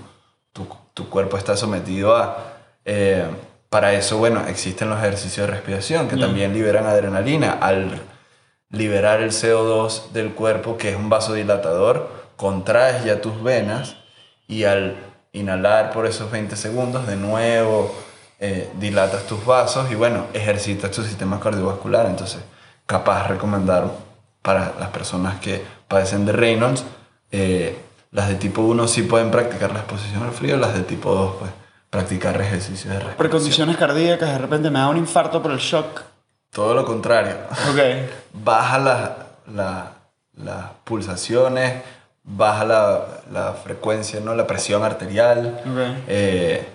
[0.52, 2.36] tu, tu cuerpo está sometido a.
[2.84, 3.24] Eh,
[3.70, 7.58] para eso, bueno, existen los ejercicios de respiración que también liberan adrenalina.
[7.60, 8.00] Al
[8.76, 13.96] liberar el CO2 del cuerpo, que es un vasodilatador, contraes ya tus venas
[14.46, 14.96] y al
[15.32, 17.94] inhalar por esos 20 segundos, de nuevo
[18.40, 22.06] eh, dilatas tus vasos y bueno, ejercitas tu sistema cardiovascular.
[22.06, 22.40] Entonces,
[22.86, 23.90] capaz recomendar
[24.42, 26.84] para las personas que padecen de Reynolds,
[27.32, 27.78] eh,
[28.10, 31.36] las de tipo 1 sí pueden practicar la exposición al frío, las de tipo 2
[31.38, 31.50] pues
[31.90, 33.16] practicar ejercicios de respiración.
[33.16, 36.02] Precondiciones cardíacas, de repente me da un infarto por el shock.
[36.55, 37.34] Todo lo contrario.
[38.32, 39.16] Baja la-
[39.52, 39.90] la-
[40.36, 41.82] las pulsaciones,
[42.24, 43.00] baja la,
[43.30, 44.34] la frecuencia, ¿no?
[44.34, 45.61] la presión arterial.
[45.61, 46.05] Ok.
[46.09, 46.66] Eh,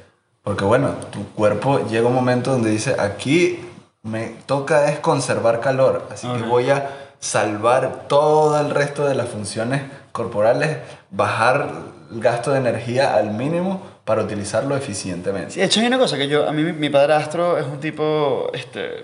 [0.43, 3.65] porque bueno, tu cuerpo llega un momento donde dice, aquí
[4.03, 9.27] me toca es conservar calor, así que voy a salvar todo el resto de las
[9.27, 9.81] funciones
[10.13, 10.77] corporales,
[11.11, 11.69] bajar
[12.11, 15.51] el gasto de energía al mínimo para utilizarlo eficientemente.
[15.51, 17.79] Sí, de hecho hay una cosa que yo, a mí mi, mi padrastro es un
[17.81, 19.03] tipo este,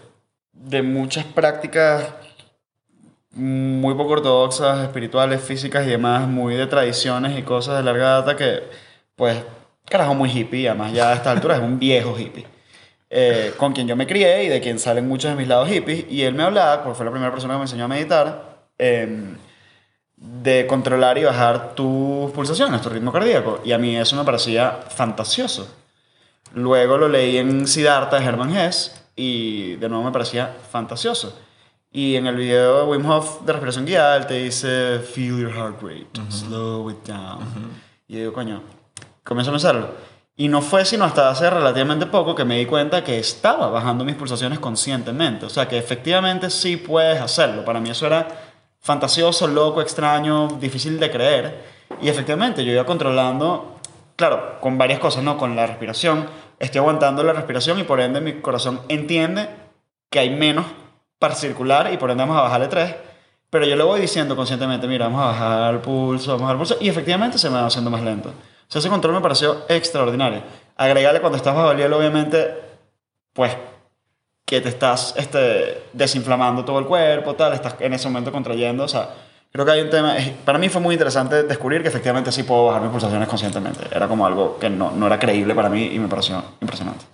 [0.56, 2.06] de muchas prácticas
[3.32, 8.36] muy poco ortodoxas, espirituales, físicas y demás, muy de tradiciones y cosas de larga data
[8.36, 8.64] que,
[9.16, 9.38] pues,
[9.86, 12.46] carajo, muy hippie, además ya a esta altura es un viejo hippie.
[13.10, 16.06] eh, con quien yo me crié y de quien salen muchos de mis lados hippies,
[16.10, 19.38] y él me hablaba, porque fue la primera persona que me enseñó a meditar, em,
[20.18, 23.62] de controlar y bajar tus pulsaciones, tu ritmo cardíaco.
[23.64, 25.68] Y a mí eso me parecía fantasioso.
[26.54, 31.38] Luego lo leí en Siddhartha de Hermann Hesse y de nuevo me parecía fantasioso.
[31.92, 35.54] Y en el video de Wim Hof de respiración guiada, él te dice, feel your
[35.54, 37.40] heart rate, slow it down.
[38.08, 38.62] Y yo digo, coño,
[39.24, 39.90] comienzo a pensarlo.
[40.38, 44.04] Y no fue sino hasta hace relativamente poco que me di cuenta que estaba bajando
[44.04, 45.46] mis pulsaciones conscientemente.
[45.46, 47.64] O sea, que efectivamente sí puedes hacerlo.
[47.64, 48.28] Para mí eso era
[48.82, 51.64] fantasioso, loco, extraño, difícil de creer.
[52.02, 53.78] Y efectivamente yo iba controlando,
[54.18, 55.38] claro, con varias cosas, ¿no?
[55.38, 56.28] Con la respiración.
[56.60, 59.50] Estoy aguantando la respiración y por ende mi corazón entiende
[60.10, 60.66] que hay menos
[61.20, 62.96] para circular y por ende vamos a bajarle 3.
[63.50, 66.56] Pero yo le voy diciendo conscientemente, mira, vamos a bajar el pulso, vamos a bajar
[66.56, 66.78] el pulso.
[66.82, 68.30] Y efectivamente se me va haciendo más lento.
[68.30, 70.42] O sea, ese control me pareció extraordinario.
[70.76, 72.54] Agregarle cuando estás bajo el hielo, obviamente,
[73.34, 73.56] pues
[74.46, 78.88] que te estás este, desinflamando todo el cuerpo, tal, estás en ese momento contrayendo, o
[78.88, 79.10] sea,
[79.56, 82.66] creo que hay un tema, para mí fue muy interesante descubrir que efectivamente sí puedo
[82.66, 83.88] bajar mis pulsaciones conscientemente.
[83.90, 87.06] Era como algo que no, no era creíble para mí y me pareció impresionante.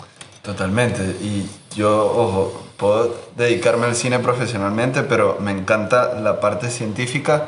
[0.42, 1.04] Totalmente.
[1.22, 7.48] Y yo, ojo, puedo dedicarme al cine profesionalmente, pero me encanta la parte científica.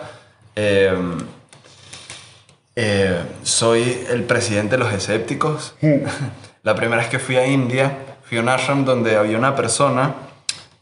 [0.55, 0.93] Eh,
[2.75, 5.73] eh, soy el presidente de los escépticos.
[6.61, 10.13] la primera vez que fui a India, fui a un ashram donde había una persona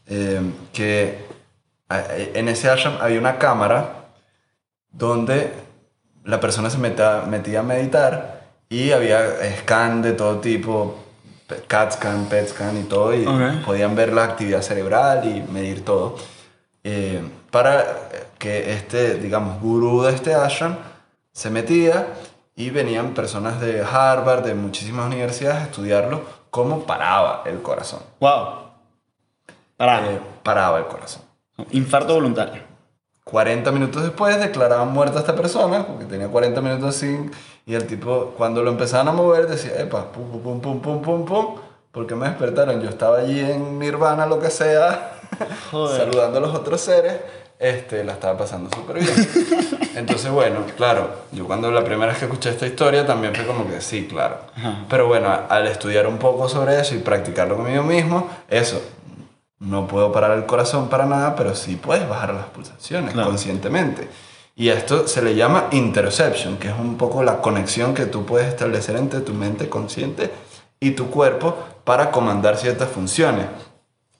[0.06, 0.42] eh,
[0.74, 1.32] que
[1.88, 4.01] en ese ashram había una cámara
[4.92, 5.52] donde
[6.24, 9.20] la persona se meta- metía a meditar y había
[9.60, 10.96] scan de todo tipo,
[11.66, 13.24] CAT scan, PET scan y todo, y
[13.66, 16.16] podían ver la actividad cerebral y medir todo.
[16.84, 17.84] Eh, para
[18.38, 20.76] que este, digamos, gurú de este ashram
[21.32, 22.06] se metía
[22.56, 28.00] y venían personas de Harvard, de muchísimas universidades a estudiarlo, cómo paraba el corazón.
[28.20, 28.62] ¡Wow!
[29.76, 30.10] Para.
[30.12, 31.22] Eh, paraba el corazón.
[31.70, 32.62] Infarto voluntario.
[33.32, 37.32] 40 minutos después declaraban muerta a esta persona, porque tenía 40 minutos sin...
[37.64, 41.02] Y el tipo, cuando lo empezaban a mover, decía, epa, pum, pum, pum, pum, pum,
[41.02, 41.54] pum, pum,
[41.90, 42.82] porque me despertaron.
[42.82, 45.12] Yo estaba allí en Nirvana, lo que sea,
[45.70, 46.02] Joder.
[46.02, 47.14] saludando a los otros seres,
[47.58, 49.28] este, la estaba pasando súper bien.
[49.94, 53.66] Entonces, bueno, claro, yo cuando la primera vez que escuché esta historia también fue como
[53.66, 54.38] que sí, claro.
[54.90, 58.82] Pero bueno, al estudiar un poco sobre eso y practicarlo conmigo mismo, eso,
[59.62, 63.28] no puedo parar el corazón para nada, pero sí puedes bajar las pulsaciones Claro.
[63.28, 64.08] conscientemente.
[64.56, 68.26] Y a esto se le llama interoception, que es un poco la conexión que tú
[68.26, 70.30] puedes establecer entre tu mente consciente
[70.80, 73.46] y tu cuerpo para comandar ciertas funciones.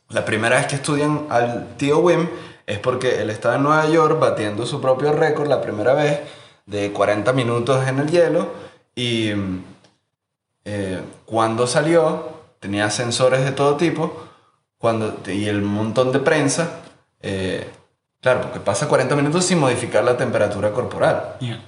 [0.09, 2.29] La primera vez que estudian al tío Wim
[2.67, 6.21] es porque él estaba en Nueva York batiendo su propio récord la primera vez
[6.67, 8.47] de 40 minutos en el hielo
[8.95, 9.33] y
[10.65, 12.29] eh, cuando salió
[12.61, 14.17] tenía sensores de todo tipo
[14.83, 16.81] cuando, y el montón de prensa,
[17.23, 17.71] eh,
[18.21, 21.37] claro, porque pasa 40 minutos sin modificar la temperatura corporal.
[21.41, 21.63] Mierda.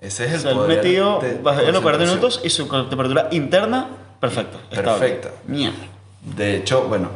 [0.00, 2.08] Ese es el O sea, poder metido de bajo en los 40 concentración.
[2.18, 3.88] minutos y su temperatura interna,
[4.18, 4.56] perfecta.
[4.74, 5.28] Perfecta.
[5.46, 5.76] Mierda.
[6.34, 7.10] De hecho, bueno,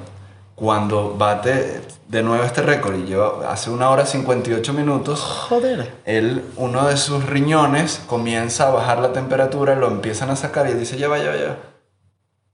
[0.54, 5.90] cuando bate de nuevo este récord y lleva hace una hora 58 minutos, Joder.
[6.04, 10.74] él, uno de sus riñones comienza a bajar la temperatura, lo empiezan a sacar y
[10.74, 11.56] dice, ya va, ya va, ya va".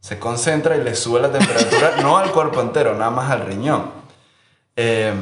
[0.00, 3.90] Se concentra y le sube la temperatura, no al cuerpo entero, nada más al riñón.
[4.76, 5.12] Eh,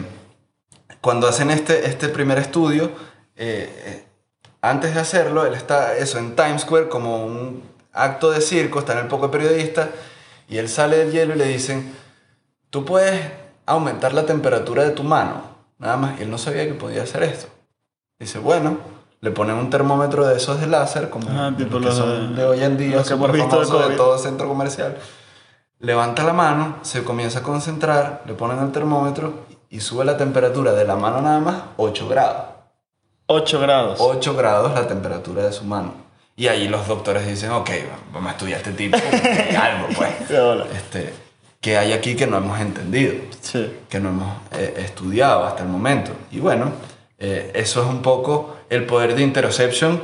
[1.00, 2.90] cuando hacen este, este primer estudio,
[3.36, 4.04] eh, eh,
[4.60, 7.62] antes de hacerlo, él está eso en Times Square como un
[7.92, 9.90] acto de circo, está en el poco periodista,
[10.48, 11.94] y él sale del hielo y le dicen,
[12.70, 13.20] tú puedes
[13.66, 15.42] aumentar la temperatura de tu mano,
[15.78, 16.18] nada más.
[16.18, 17.48] Y él no sabía que podía hacer esto.
[18.18, 18.78] Dice, bueno,
[19.20, 22.36] le ponen un termómetro de esos de láser, como Ah, tipo los que los son
[22.36, 24.96] de- hoy en día, que hemos visto de de todo centro comercial.
[25.80, 30.72] Levanta la mano, se comienza a concentrar, le ponen el termómetro y sube la temperatura
[30.72, 32.44] de la mano nada más 8 grados.
[33.26, 33.98] 8 grados.
[34.00, 35.92] 8 grados la temperatura de su mano.
[36.34, 37.70] Y ahí los doctores dicen, ok,
[38.12, 40.10] vamos a estudiar a este tipo, algo, pues.
[40.76, 41.12] Este,
[41.60, 43.76] que hay aquí que no hemos entendido, Sí.
[43.88, 46.12] que no hemos eh, estudiado hasta el momento.
[46.30, 46.70] Y bueno,
[47.18, 50.00] eh, eso es un poco el poder de interoception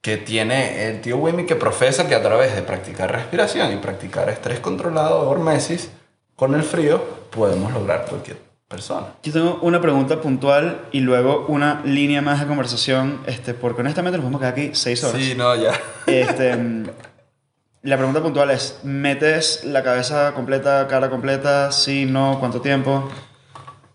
[0.00, 4.28] que tiene el tío Wimmy que profesa que a través de practicar respiración y practicar
[4.28, 5.90] estrés controlado o hormesis
[6.36, 8.38] con el frío podemos lograr cualquier
[8.68, 9.06] persona.
[9.22, 14.18] Yo tengo una pregunta puntual y luego una línea más de conversación, este, porque honestamente
[14.18, 15.22] nos podemos quedar aquí 6 horas.
[15.22, 15.72] Sí, no, ya.
[16.06, 16.56] Este,
[17.82, 21.72] la pregunta puntual es, ¿metes la cabeza completa, cara completa?
[21.72, 23.08] Sí, no, ¿cuánto tiempo?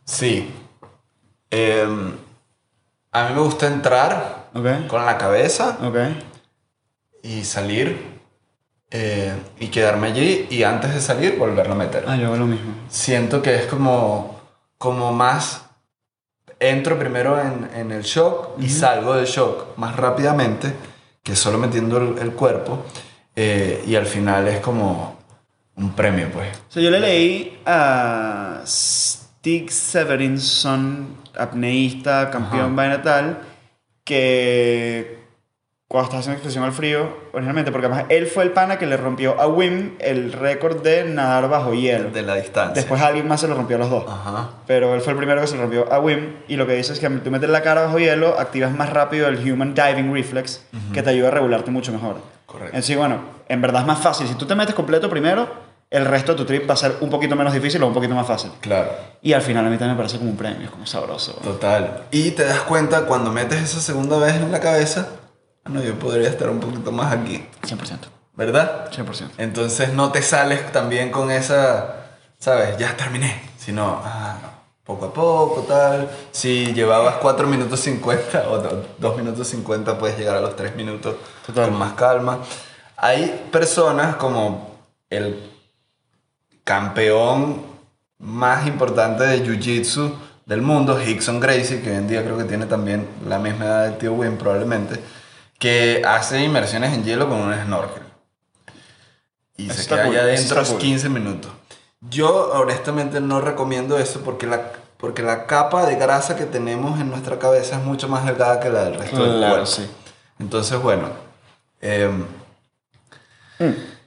[0.05, 0.49] Sí.
[1.51, 2.13] Em,
[3.13, 5.97] a mí me gusta entrar Ok, con la cabeza ok.
[7.23, 8.13] y salir
[8.91, 12.05] eh, y quedarme allí y antes de salir volverlo a meter.
[12.07, 12.73] Ah, yo hago lo mismo.
[12.89, 14.39] Siento que es como,
[14.77, 15.61] como más...
[16.59, 20.73] Entro primero en, en el shock y salgo del shock más rápidamente
[21.21, 22.85] que solo metiendo el, el cuerpo
[23.35, 25.17] eh, y al final es como
[25.75, 26.55] un premio pues.
[26.69, 28.61] O sea, yo le leí a
[29.43, 32.75] Stig Severinson, apneísta, campeón Ajá.
[32.75, 33.39] vaina tal,
[34.05, 35.19] que
[35.89, 38.95] cuando estaba haciendo expresión al frío, originalmente, porque además él fue el pana que le
[38.95, 42.09] rompió a Wim el récord de nadar bajo hielo.
[42.11, 42.73] De la distancia.
[42.73, 44.05] Después alguien más se lo rompió a los dos.
[44.07, 44.49] Ajá.
[44.65, 46.37] Pero él fue el primero que se lo rompió a Wim.
[46.47, 49.27] Y lo que dice es que tú metes la cara bajo hielo, activas más rápido
[49.27, 50.63] el Human Diving Reflex,
[50.93, 52.15] que te ayuda a regularte mucho mejor.
[52.45, 52.67] Correcto.
[52.67, 53.19] Entonces, bueno,
[53.49, 54.25] en verdad es más fácil.
[54.25, 57.09] Si tú te metes completo primero, el resto de tu trip va a ser un
[57.11, 58.49] poquito menos difícil o un poquito más fácil.
[58.61, 58.89] Claro.
[59.21, 61.33] Y al final a mí también me parece como un premio, es como sabroso.
[61.33, 62.05] Total.
[62.09, 65.07] Y te das cuenta cuando metes esa segunda vez en la cabeza,
[65.63, 67.97] bueno, yo podría estar un poquito más aquí, 100%.
[68.35, 68.89] ¿verdad?
[68.91, 69.33] 100%.
[69.37, 72.07] Entonces no te sales también con esa,
[72.39, 72.75] ¿sabes?
[72.79, 74.37] Ya terminé, sino ah,
[74.83, 76.09] poco a poco, tal.
[76.31, 78.63] Si llevabas 4 minutos 50 o
[78.97, 81.69] 2 minutos 50, puedes llegar a los 3 minutos Total.
[81.69, 82.39] con más calma.
[82.97, 84.71] Hay personas como
[85.11, 85.52] el
[86.63, 87.61] campeón
[88.19, 90.13] más importante de Jiu-Jitsu
[90.45, 93.83] del mundo, Hickson Gracie, que hoy en día creo que tiene también la misma edad
[93.85, 94.99] del tío Win probablemente,
[95.59, 98.03] que hace inmersiones en hielo con un snorkel.
[99.57, 100.81] Y Eso se queda cool, allá adentro está cool.
[100.81, 101.51] 15 minutos.
[102.01, 107.09] Yo honestamente no recomiendo eso porque la, porque la capa de grasa que tenemos en
[107.09, 109.65] nuestra cabeza es mucho más delgada que la del resto del Claro, cuerpo.
[109.67, 109.89] sí.
[110.39, 111.07] Entonces, bueno,
[111.79, 112.25] em,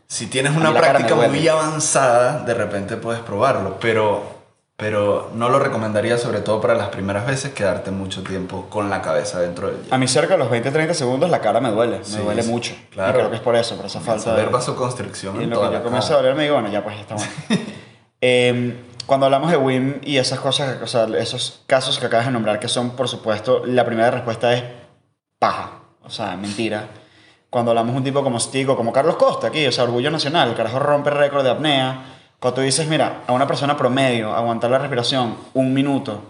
[0.09, 4.23] si tienes una práctica muy avanzada, de repente puedes probarlo, pero,
[4.77, 9.03] pero no lo recomendaría sobre todo para las primeras veces quedarte mucho tiempo con la
[9.03, 12.17] cabeza dentro del A mí cerca de los 20-30 segundos la cara me duele, Sí,
[12.19, 12.75] me duele sí, mucho.
[12.91, 13.11] claro.
[13.11, 14.43] Y creo que es por eso, por esa falta de...
[14.43, 16.71] ver vasoconstricción Y en lo toda que yo la comienzo a doler me digo, bueno,
[16.71, 17.33] ya pues ya está bueno.
[18.23, 22.33] Em, cuando hablamos de WIM y esas cosas, o sea, esos casos que acabas de
[22.33, 24.65] nombrar, que son, por supuesto, la primera respuesta es
[25.39, 26.89] paja, o sea, mentira.
[27.57, 30.11] Cuando hablamos de un tipo como Stick o como Carlos Costa aquí, o sea, orgullo
[30.11, 32.05] nacional, el carajo rompe récord de apnea.
[32.39, 36.21] Cuando tú dices, mira, a una persona promedio aguantar la respiración un minuto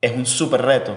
[0.00, 0.96] es un súper reto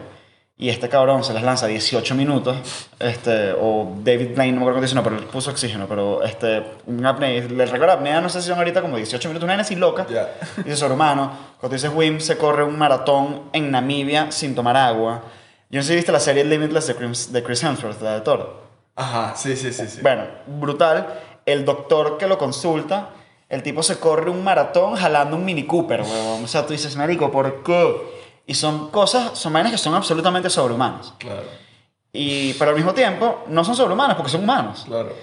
[0.57, 2.57] y este cabrón se las lanza 18 minutos,
[2.97, 6.23] este, o David Blaine, no me acuerdo cómo dice, no, pero él puso oxígeno, pero
[6.23, 9.47] este, un apnea, el récord de apnea no sé si son ahorita como 18 minutos,
[9.47, 10.27] una así loca, Ya.
[10.65, 15.21] dice sobrehumano, cuando dices Wim se corre un maratón en Namibia sin tomar agua,
[15.69, 18.21] yo no sé si viste la serie Limitless de Chris, de Chris Hemsworth, la de
[18.21, 18.66] Thor,
[18.97, 19.87] Ajá, sí, sí, sí.
[19.87, 20.01] sí.
[20.01, 21.21] bueno, brutal.
[21.45, 23.11] El doctor que lo consulta,
[23.47, 26.43] el tipo se corre un maratón jalando un Mini Cooper, huevón.
[26.43, 28.01] O sea, tú dices, marico, ¿por qué?
[28.45, 31.13] Y son cosas, son vainas que son absolutamente sobrehumanas.
[31.19, 31.45] Claro,
[32.11, 34.83] Y, pero al mismo tiempo, no son sobrehumanas porque son humanos.
[34.85, 35.13] claro.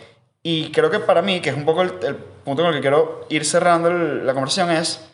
[0.47, 2.81] Y creo que para mí, que es un poco el, el punto con el que
[2.83, 5.11] quiero ir cerrando el- la conversación, es.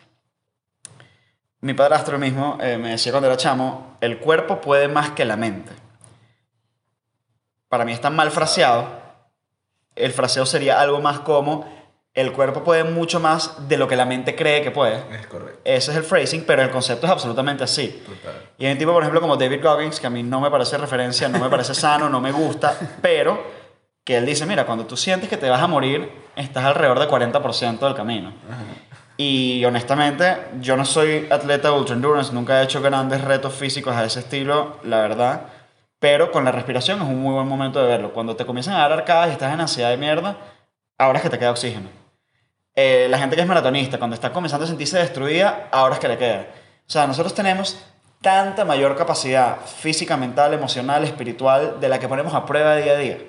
[1.61, 5.37] Mi padrastro mismo eh, me decía cuando era chamo: el cuerpo puede más que la
[5.37, 5.71] mente.
[7.71, 8.85] Para mí está mal fraseado.
[9.95, 11.65] El fraseo sería algo más como:
[12.13, 14.97] el cuerpo puede mucho más de lo que la mente cree que puede.
[15.15, 15.61] Es correcto.
[15.63, 18.03] Ese es el phrasing, pero el concepto es absolutamente así.
[18.05, 18.49] Total.
[18.57, 20.77] Y hay un tipo, por ejemplo, como David Goggins, que a mí no me parece
[20.77, 23.41] referencia, no me parece sano, no me gusta, pero
[24.03, 27.07] que él dice, mira, cuando tú sientes que te vas a morir, estás alrededor del
[27.07, 28.33] 40% del camino.
[29.15, 33.95] Y honestamente, yo no soy atleta de ultra endurance, nunca he hecho grandes retos físicos
[33.95, 35.45] a ese estilo, la verdad.
[36.01, 38.11] Pero con la respiración es un muy buen momento de verlo.
[38.11, 40.35] Cuando te comienzan a dar arcadas y estás en ansiedad de mierda,
[40.97, 41.89] ahora es que te queda oxígeno.
[42.73, 46.07] Eh, la gente que es maratonista, cuando está comenzando a sentirse destruida, ahora es que
[46.07, 46.47] le queda.
[46.87, 47.77] O sea, nosotros tenemos
[48.19, 52.97] tanta mayor capacidad física, mental, emocional, espiritual, de la que ponemos a prueba día a
[52.97, 53.19] día.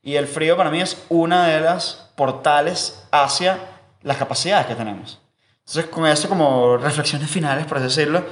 [0.00, 3.58] Y el frío para mí es una de las portales hacia
[4.02, 5.20] las capacidades que tenemos.
[5.66, 8.22] Entonces, con eso como reflexiones finales, por así decirlo,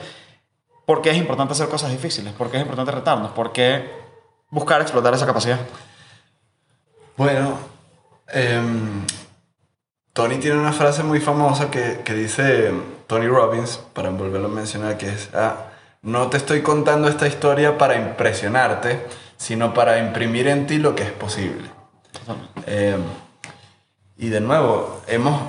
[0.92, 2.34] ¿por qué es importante hacer cosas difíciles?
[2.34, 3.30] ¿Por qué es importante retarnos?
[3.30, 3.90] ¿Por qué
[4.50, 5.58] buscar explotar esa capacidad?
[7.16, 7.56] Bueno,
[8.28, 9.02] em,
[10.12, 12.70] Tony tiene una frase muy famosa que, que dice
[13.06, 15.70] Tony Robbins, para volverlo a mencionar, que es, ah,
[16.02, 19.06] no te estoy contando esta historia para impresionarte,
[19.38, 21.70] sino para imprimir en ti lo que es posible.
[22.66, 23.00] Em,
[24.18, 25.40] y de nuevo, hemos,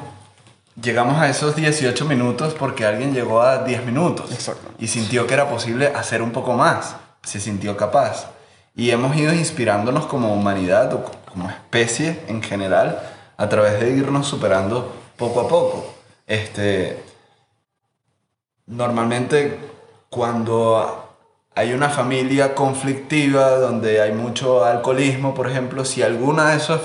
[0.81, 4.67] llegamos a esos 18 minutos porque alguien llegó a 10 minutos Exacto.
[4.79, 8.27] y sintió que era posible hacer un poco más, se sintió capaz.
[8.75, 12.99] Y hemos ido inspirándonos como humanidad o co- como especie en general
[13.37, 15.93] a través de irnos superando poco a poco.
[16.25, 17.03] Este,
[18.65, 19.59] normalmente
[20.09, 20.99] cuando
[21.55, 26.81] hay una familia conflictiva donde hay mucho alcoholismo, por ejemplo, si alguna de esas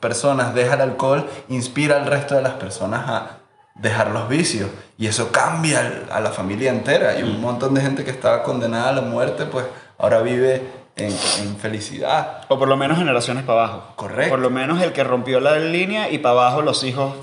[0.00, 3.30] personas deja el alcohol, inspira al resto de las personas a
[3.74, 4.68] dejar los vicios.
[4.96, 7.18] Y eso cambia a la familia entera.
[7.18, 9.64] Y un montón de gente que estaba condenada a la muerte, pues
[9.98, 10.62] ahora vive
[10.96, 12.42] en, en felicidad.
[12.48, 13.92] O por lo menos generaciones para abajo.
[13.96, 14.30] Correcto.
[14.30, 17.14] Por lo menos el que rompió la línea y para abajo los hijos,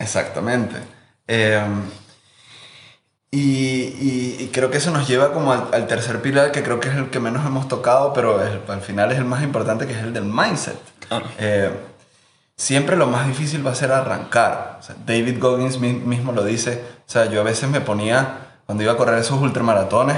[0.00, 0.76] Exactamente.
[1.28, 1.62] Eh,
[3.30, 6.78] y, y- y creo que eso nos lleva como al, al tercer pilar, que creo
[6.78, 9.86] que es el que menos hemos tocado, pero es- al final es el más importante,
[9.86, 10.78] que es el del mindset.
[11.08, 11.26] Claro.
[11.38, 11.70] Eh,
[12.56, 14.80] siempre lo más difícil va a ser arrancar.
[15.06, 16.82] David Goggins mi- mismo lo dice.
[17.06, 20.16] O sea, yo a veces me ponía, cuando iba a correr esos ultramaratones,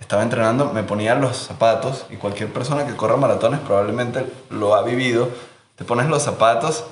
[0.00, 4.82] estaba entrenando, me ponía los zapatos, y cualquier persona que corra maratones probablemente lo ha
[4.82, 5.28] vivido.
[5.76, 6.84] Te pones los zapatos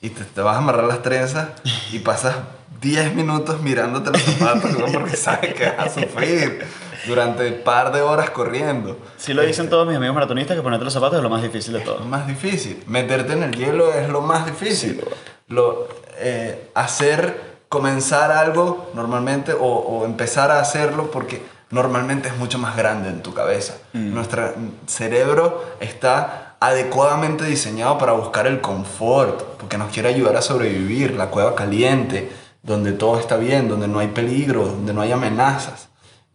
[0.00, 1.48] y te, te vas a amarrar las trenzas
[1.92, 2.36] y pasas
[2.80, 4.86] 10 minutos mirándote los zapatos ¿no?
[4.92, 6.64] porque sabes que vas a sufrir.
[7.06, 8.98] Durante un par de horas corriendo.
[9.16, 11.74] Sí lo dicen todos mis amigos maratonistas que ponerte los zapatos es lo más difícil
[11.74, 12.00] de todo.
[12.00, 12.82] Lo más difícil.
[12.86, 15.02] Meterte en el hielo es lo más difícil.
[15.48, 15.88] lo,
[16.18, 22.76] eh, hacer, comenzar algo normalmente o, o empezar a hacerlo porque normalmente es mucho más
[22.76, 23.76] grande en tu cabeza.
[23.92, 24.54] Nuestro
[24.86, 31.26] cerebro está adecuadamente diseñado para buscar el confort, porque nos quiere ayudar a sobrevivir, la
[31.26, 32.30] cueva caliente,
[32.62, 35.87] donde todo está bien, donde no hay peligro, donde no hay amenazas.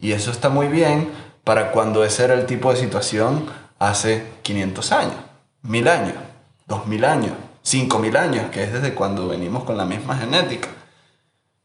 [0.03, 1.09] Y eso está muy bien
[1.45, 3.45] para cuando ese era el tipo de situación
[3.79, 5.15] hace 500 años,
[5.61, 6.15] 1000 años,
[6.67, 7.31] 2000 años,
[7.61, 10.67] 5000 años, que es desde cuando venimos con la misma genética.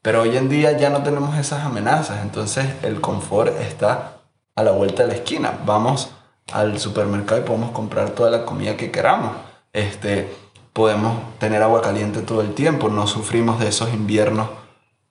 [0.03, 4.19] Pero hoy en día ya no tenemos esas amenazas, entonces el confort está
[4.55, 5.59] a la vuelta de la esquina.
[5.67, 6.11] Vamos
[6.53, 9.33] al supermercado y podemos comprar toda la comida que queramos.
[9.73, 10.33] Este,
[10.73, 14.49] podemos tener agua caliente todo el tiempo, no sufrimos de esos inviernos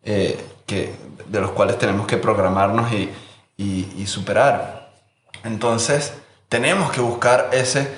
[0.04, 3.10] eh, que, de los cuales tenemos que programarnos y,
[3.58, 4.92] y, y superar.
[5.44, 6.14] Entonces,
[6.50, 7.92] tenemos que buscar ese,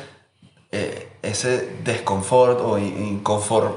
[0.72, 3.76] eh, ese desconfort o in- inconfort,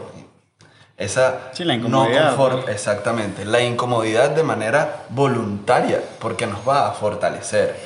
[0.96, 2.74] esa Sí, la incomodidad, no confort, pues.
[2.76, 7.76] exactamente, la incomodidad de manera voluntaria, porque nos va a fortalecer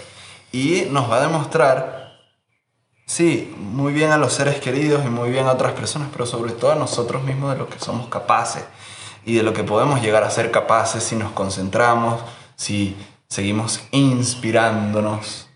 [0.53, 2.19] y nos va a demostrar,
[3.07, 6.53] sí, muy bien a los seres queridos y muy bien a otras personas, pero sobre
[6.53, 8.65] todo a nosotros mismos de lo que somos capaces
[9.27, 12.23] y de lo que podemos llegar a ser capaces si nos concentramos,
[12.55, 12.97] si
[13.28, 15.48] seguimos inspirándonos.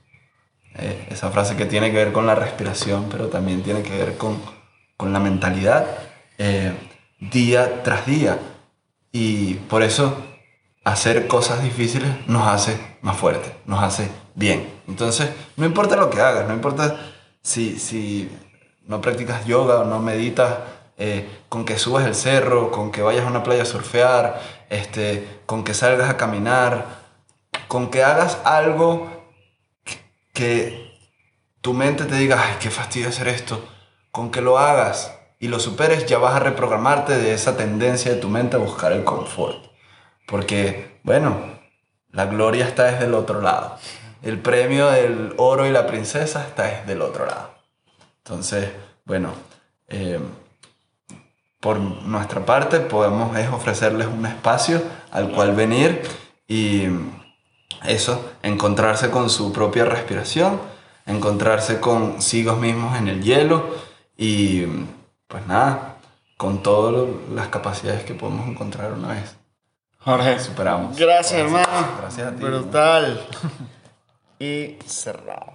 [0.74, 4.16] Eh, esa frase que tiene que ver con la respiración, pero también tiene que ver
[4.18, 4.38] con,
[4.96, 5.86] con la mentalidad
[6.36, 6.72] eh,
[7.20, 8.38] día tras día.
[9.12, 10.16] Y por eso
[10.82, 14.68] hacer cosas difíciles nos hace más fuertes, nos hace bien.
[14.88, 16.98] Entonces, no importa lo que hagas, no importa
[17.40, 18.28] si, si
[18.86, 20.54] no practicas yoga o no meditas,
[21.02, 25.40] eh, con que subas el cerro, con que vayas a una playa a surfear, este,
[25.46, 26.84] con que salgas a caminar,
[27.68, 29.10] con que hagas algo
[30.34, 30.92] que
[31.62, 33.66] tu mente te diga, ay, qué fastidio hacer esto,
[34.12, 38.20] con que lo hagas y lo superes, ya vas a reprogramarte de esa tendencia de
[38.20, 39.70] tu mente a buscar el confort.
[40.26, 41.60] Porque, bueno,
[42.10, 43.78] la gloria está desde el otro lado.
[44.20, 47.54] El premio del oro y la princesa está desde el otro lado.
[48.18, 48.68] Entonces,
[49.06, 49.32] bueno,
[49.88, 50.20] eh,
[51.60, 54.82] por nuestra parte podemos es ofrecerles un espacio
[55.12, 56.02] al cual venir
[56.48, 56.84] y
[57.84, 60.60] eso, encontrarse con su propia respiración,
[61.06, 63.74] encontrarse consigo mismos en el hielo
[64.16, 64.64] y
[65.28, 65.96] pues nada,
[66.36, 69.36] con todas las capacidades que podemos encontrar una vez.
[69.98, 70.96] Jorge, Superamos.
[70.96, 71.66] gracias hermano.
[72.00, 72.42] Gracias a ti.
[72.42, 73.26] Brutal.
[74.38, 75.50] y cerramos.